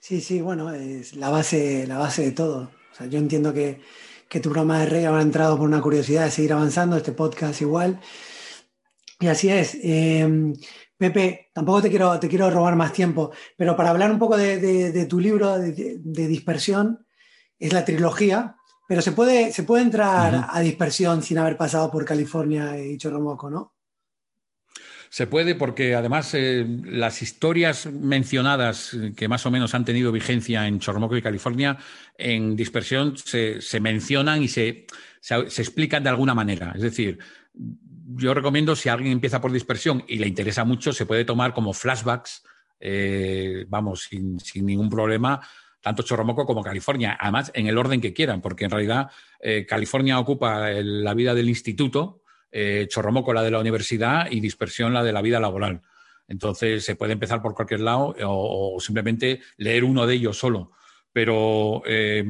[0.00, 2.70] Sí, sí, bueno, es la base, la base de todo.
[2.92, 3.80] O sea, yo entiendo que,
[4.28, 8.00] tu programa de Rey habrá entrado por una curiosidad de seguir avanzando, este podcast igual.
[9.20, 9.76] Y así es.
[9.82, 10.54] Em,
[10.96, 15.06] Pepe, tampoco te quiero, te quiero robar más tiempo, pero para hablar un poco de,
[15.08, 17.06] tu libro de, dispersión,
[17.58, 18.56] es la trilogía,
[18.88, 23.50] pero se puede, se puede entrar a dispersión sin haber pasado por California y Chorromoco,
[23.50, 23.74] ¿no?
[25.10, 30.66] Se puede porque además eh, las historias mencionadas que más o menos han tenido vigencia
[30.66, 31.78] en Chormoco y California,
[32.16, 34.86] en dispersión se, mencionan y se,
[35.30, 36.72] explican de alguna manera.
[36.74, 37.18] Es decir,
[38.14, 41.72] yo recomiendo si alguien empieza por dispersión y le interesa mucho, se puede tomar como
[41.72, 42.44] flashbacks,
[42.80, 45.40] eh, vamos, sin, ningún problema,
[45.80, 50.18] tanto Chorromoco como California, además en el orden que quieran, porque en realidad eh, California
[50.18, 52.17] ocupa la vida del instituto,
[52.50, 55.82] eh, chorromoco la de la universidad y dispersión la de la vida laboral.
[56.28, 60.72] Entonces se puede empezar por cualquier lado o, simplemente leer uno de ellos solo.
[61.12, 62.24] Pero eh,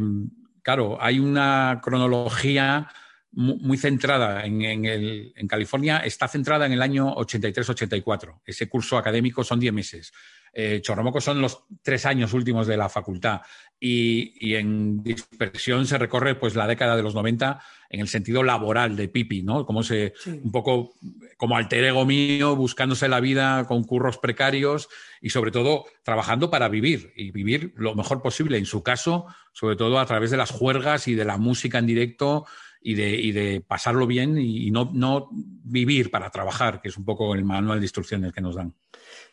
[0.63, 2.89] claro, hay una cronología
[3.33, 8.41] muy, centrada en, California, está centrada en el año 83-84.
[8.45, 10.13] Ese curso académico son 10 meses.
[10.53, 13.43] Eh, Chorromoco son los tres años últimos de la facultad.
[13.81, 17.61] Y, en dispersión se recorre pues la década de los 90
[17.91, 19.65] en el sentido laboral de Pipi, ¿no?
[19.65, 20.95] Como se, un poco
[21.37, 24.89] como alter ego mío, buscándose la vida con curros precarios
[25.23, 28.59] y sobre todo trabajando para vivir y vivir lo mejor posible.
[28.59, 31.87] En su caso, sobre todo a través de las juergas y de la música en
[31.87, 32.47] directo
[32.81, 37.35] y de, de pasarlo bien y, no, no, vivir para trabajar, que es un poco
[37.35, 38.75] el manual de instrucciones que nos dan.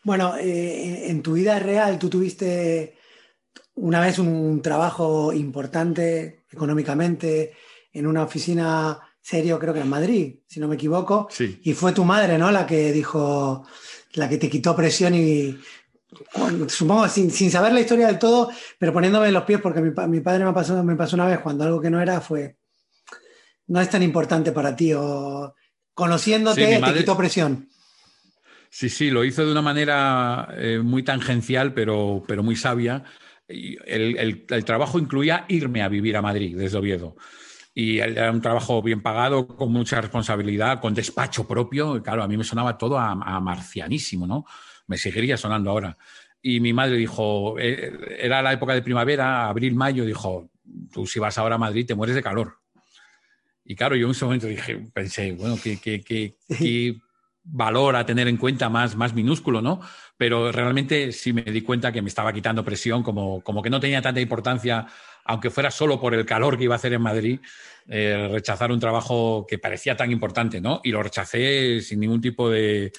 [0.04, 2.96] Bueno, eh, en tu vida real tú tuviste
[3.76, 7.54] una vez un trabajo importante económicamente
[7.92, 11.28] en una oficina serio, creo que en Madrid, si no me equivoco.
[11.64, 12.52] Y fue tu madre, ¿no?
[12.52, 13.66] La que dijo,
[14.14, 15.58] la que te quitó presión y,
[16.68, 20.46] supongo, sin, saber la historia del todo, pero poniéndome en los pies, porque mi, padre
[20.46, 22.58] me pasó, me pasó una vez cuando algo que no era fue,
[23.68, 25.56] no es tan importante para ti, o
[25.94, 27.70] conociéndote te quitó presión.
[28.70, 33.06] Sí, sí, lo hizo de una manera eh, muy tangencial, pero, pero muy sabia.
[33.48, 37.16] El, el, trabajo incluía irme a vivir a Madrid desde Oviedo.
[37.74, 42.02] Y era un trabajo bien pagado, con mucha responsabilidad, con despacho propio.
[42.02, 44.46] Claro, a mí me sonaba todo a, marcianísimo, ¿no?
[44.88, 45.98] Me seguiría sonando ahora.
[46.42, 50.50] Y mi madre dijo, eh, era la época de primavera, abril, mayo, dijo,
[50.92, 52.60] tú si vas ahora a Madrid te mueres de calor.
[53.66, 56.36] Y claro, yo en ese momento dije, pensé, bueno, qué, qué
[57.46, 59.80] valor a tener en cuenta más, más minúsculo, ¿no?
[60.18, 63.80] Pero realmente sí me di cuenta que me estaba quitando presión, como, como que no
[63.80, 64.88] tenía tanta importancia,
[65.24, 67.40] aunque fuera solo por el calor que iba a hacer en Madrid,
[67.88, 70.82] eh, rechazar un trabajo que parecía tan importante, ¿no?
[70.84, 72.92] Y lo rechacé sin ningún tipo de,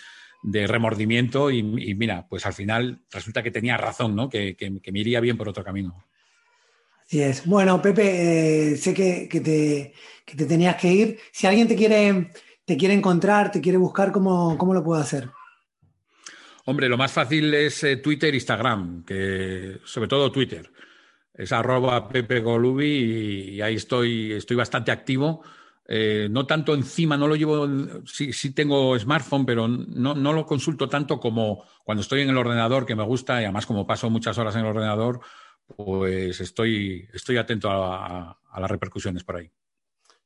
[0.42, 4.28] remordimiento y, mira, pues al final resulta que tenía razón, ¿no?
[4.28, 6.04] Que, que, me iría bien por otro camino.
[7.04, 7.44] Así es.
[7.46, 9.92] Bueno, Pepe, eh, sé que, te,
[10.24, 11.18] que te tenías que ir.
[11.32, 12.30] Si alguien te quiere
[12.66, 15.30] te quiere encontrar, te quiere buscar, ¿cómo, cómo lo puedo hacer?
[16.66, 20.70] Hombre, lo más fácil es eh, Twitter, Instagram, que sobre todo Twitter.
[21.32, 25.42] Es arroba Pepe Golubi y, ahí estoy, estoy bastante activo.
[25.86, 27.68] Eh, no tanto encima, no lo llevo,
[28.04, 32.36] sí, sí tengo smartphone, pero no, no, lo consulto tanto como cuando estoy en el
[32.36, 35.20] ordenador, que me gusta, y además como paso muchas horas en el ordenador,
[35.64, 39.52] pues estoy, estoy atento a las repercusiones por ahí.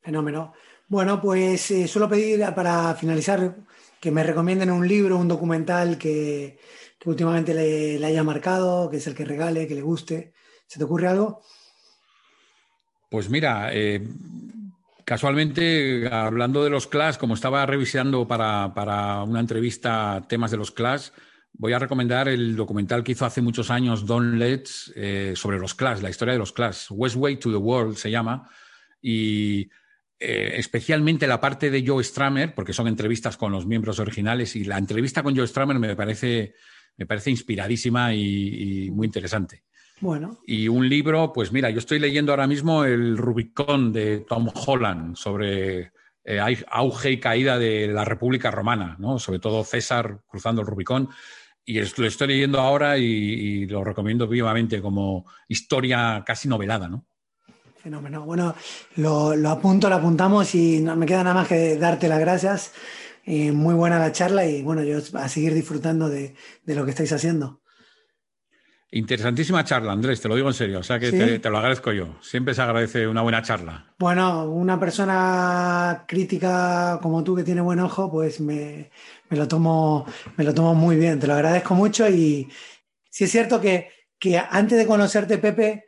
[0.00, 0.54] Fenómeno.
[0.90, 3.54] Bueno, pues eh, suelo pedir para finalizar
[4.00, 6.58] que me recomienden un libro, un documental que,
[7.04, 10.34] últimamente le, haya marcado, que es el que regale, que le guste.
[10.66, 11.42] ¿Se te ocurre algo?
[13.08, 14.04] Pues mira, eh,
[15.04, 20.72] casualmente, hablando de los Clash, como estaba revisando para, para, una entrevista temas de los
[20.72, 21.10] Clash,
[21.52, 25.72] voy a recomendar el documental que hizo hace muchos años Don Letts eh, sobre los
[25.72, 26.86] Clash, la historia de los Clash.
[26.90, 28.50] Westway to the World se llama.
[29.00, 29.70] Y
[30.22, 34.64] eh, especialmente la parte de Joe Stramer, porque son entrevistas con los miembros originales, y
[34.64, 36.54] la entrevista con Joe Stramer me parece,
[36.98, 39.62] me parece inspiradísima y, muy interesante.
[39.98, 40.38] Bueno.
[40.46, 45.16] Y un libro, pues mira, yo estoy leyendo ahora mismo el Rubicón de Tom Holland
[45.16, 45.92] sobre
[46.22, 49.18] eh, auge y caída de la República Romana, ¿no?
[49.18, 51.08] sobre todo César cruzando el Rubicón.
[51.64, 57.06] Y lo estoy leyendo ahora y, y lo recomiendo vivamente como historia casi novelada, ¿no?
[57.82, 58.24] Fenómeno.
[58.24, 58.54] Bueno,
[58.96, 62.72] lo, apunto, lo apuntamos y no me queda nada más que darte las gracias.
[63.24, 66.34] Eh, muy buena la charla y bueno, yo a seguir disfrutando de,
[66.66, 67.62] lo que estáis haciendo.
[68.92, 72.16] Interesantísima charla, Andrés, te lo digo en serio, o sea que te, lo agradezco yo.
[72.20, 73.94] Siempre se agradece una buena charla.
[73.98, 78.90] Bueno, una persona crítica como tú que tiene buen ojo, pues me,
[79.30, 80.06] lo, tomo,
[80.36, 82.48] me lo tomo muy bien, te lo agradezco mucho y
[83.08, 85.84] sí es cierto que, que antes de conocerte, Pepe,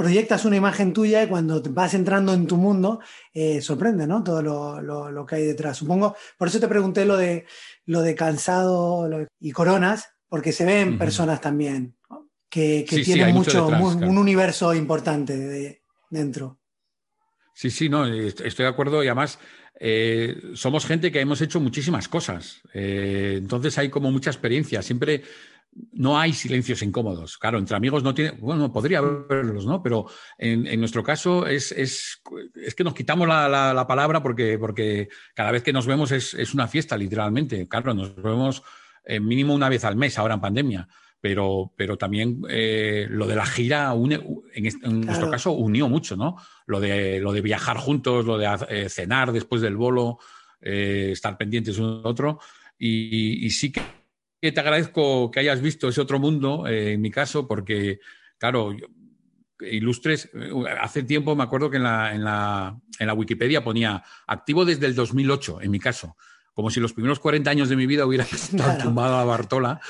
[0.00, 3.00] proyectas una imagen tuya y cuando vas entrando en tu mundo,
[3.34, 4.24] eh, sorprende, ¿no?
[4.24, 5.76] Todo lo, que hay detrás.
[5.76, 7.44] Supongo, por eso te pregunté lo de,
[7.84, 9.06] lo de cansado
[9.38, 11.98] y coronas, porque se ven personas también
[12.48, 16.58] que, tienen mucho, un, universo importante dentro.
[17.52, 19.38] Sí, sí, no, estoy de acuerdo y además
[19.78, 22.62] eh, somos gente que hemos hecho muchísimas cosas.
[22.72, 24.80] Eh, entonces hay como mucha experiencia.
[24.80, 25.24] Siempre
[25.92, 27.38] no hay silencios incómodos.
[27.38, 29.82] Claro, entre amigos no tiene, bueno, podría haberlos, ¿no?
[29.82, 30.06] Pero
[30.38, 32.22] en, nuestro caso es, es,
[32.54, 36.34] es, que nos quitamos la, la, palabra porque, porque cada vez que nos vemos es,
[36.34, 37.68] es una fiesta, literalmente.
[37.68, 38.62] Claro, nos vemos
[39.04, 40.88] eh, mínimo una vez al mes ahora en pandemia.
[41.22, 46.36] Pero, pero también eh, lo de la gira en, nuestro caso unió mucho, ¿no?
[46.64, 50.18] Lo de, lo de viajar juntos, lo de eh, cenar después del bolo,
[50.62, 52.40] estar pendientes uno del otro.
[52.78, 53.99] Y, y sí que
[54.40, 58.00] te agradezco que hayas visto ese otro mundo, eh, en mi caso, porque,
[58.38, 58.74] claro,
[59.60, 64.02] Ilustres, eh, hace tiempo me acuerdo que en la, en, la, en la, Wikipedia ponía
[64.26, 66.16] activo desde el 2008, en mi caso.
[66.54, 69.80] como si los primeros 40 años de mi vida hubiera estado tumbado a Bartola.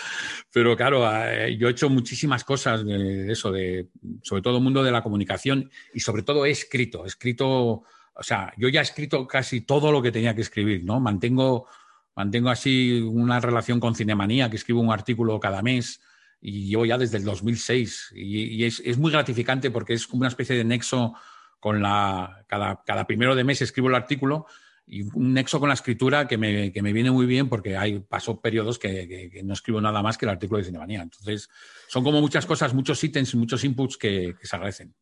[0.52, 3.88] Pero claro, eh, yo he hecho muchísimas cosas de eso, de,
[4.22, 7.84] sobre todo el mundo de la comunicación y sobre todo he escrito, he escrito,
[8.14, 11.00] o sea, yo ya he escrito casi todo lo que tenía que escribir, ¿no?
[11.00, 11.66] Mantengo,
[12.14, 16.00] mantengo así una relación con Cinemanía, que escribo un artículo cada mes
[16.40, 20.28] y llevo ya desde el 2006 y, es, es, muy gratificante porque es como una
[20.28, 21.14] especie de nexo
[21.58, 24.46] con la, cada, cada primero de mes escribo el artículo
[24.86, 28.00] y un nexo con la escritura que me, que me viene muy bien porque hay
[28.00, 31.02] paso periodos que, que, no escribo nada más que el artículo de Cinemanía.
[31.02, 31.48] Entonces,
[31.88, 34.94] son como muchas cosas, muchos ítems, muchos inputs que, se agradecen.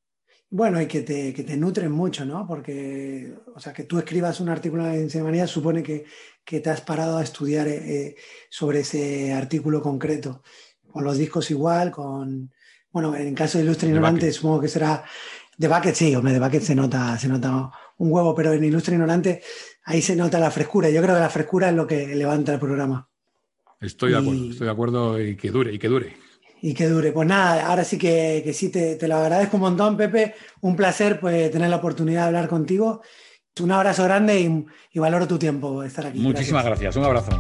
[0.50, 2.46] Bueno, y que te, que te, nutren mucho, ¿no?
[2.46, 6.06] Porque, o sea, que tú escribas un artículo en Cinemanía supone que,
[6.42, 8.16] que te has parado a estudiar eh,
[8.48, 10.42] sobre ese artículo concreto.
[10.90, 12.50] Con los discos igual, con...
[12.90, 15.04] Bueno, en caso de Ilustre Ignorante supongo que será...
[15.58, 18.94] De Bucket sí, hombre, de Bucket se nota, se nota un huevo, pero en Ilustre
[18.94, 19.42] Ignorante
[19.84, 20.88] ahí se nota la frescura.
[20.88, 23.06] Yo creo que la frescura es lo que levanta el programa.
[23.80, 26.16] Estoy de acuerdo, estoy de acuerdo y que dure, y que dure.
[26.60, 27.12] Y que dure.
[27.12, 30.34] Pues nada, ahora sí que, que sí te, te, lo agradezco un montón, Pepe.
[30.60, 33.00] Un placer pues, tener la oportunidad de hablar contigo.
[33.60, 34.40] Un abrazo grande
[34.92, 36.20] y, valoro tu tiempo estar aquí.
[36.20, 36.96] Muchísimas gracias.
[36.96, 37.30] Un abrazo.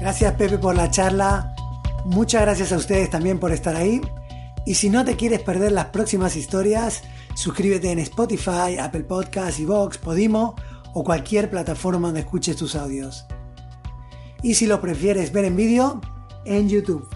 [0.00, 1.54] Gracias, Pepe, por la charla.
[2.04, 4.00] Muchas gracias a ustedes también por estar ahí.
[4.64, 7.02] Y si no te quieres perder las próximas historias,
[7.34, 10.54] suscríbete en Spotify, Apple Podcasts, Vox, Podimo
[10.94, 13.26] o cualquier plataforma donde escuches tus audios.
[14.42, 16.00] Y si lo prefieres ver en vídeo,
[16.44, 17.08] en YouTube.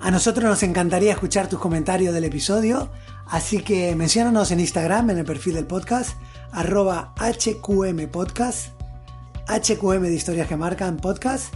[0.00, 2.90] A nosotros nos encantaría escuchar tus comentarios del episodio,
[3.26, 6.16] así que menciónanos en Instagram en el perfil del podcast,
[6.52, 8.68] arroba HQM Podcast,
[9.46, 11.54] HQM de historias que marcan podcast,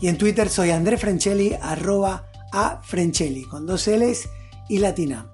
[0.00, 4.28] y en Twitter soy André Franchelli, arroba a Frenchelli con dos L's
[4.68, 5.30] y latina.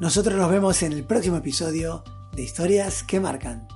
[0.00, 2.02] Nosotros nos vemos en el próximo episodio
[2.34, 3.68] de Historias que Marcan.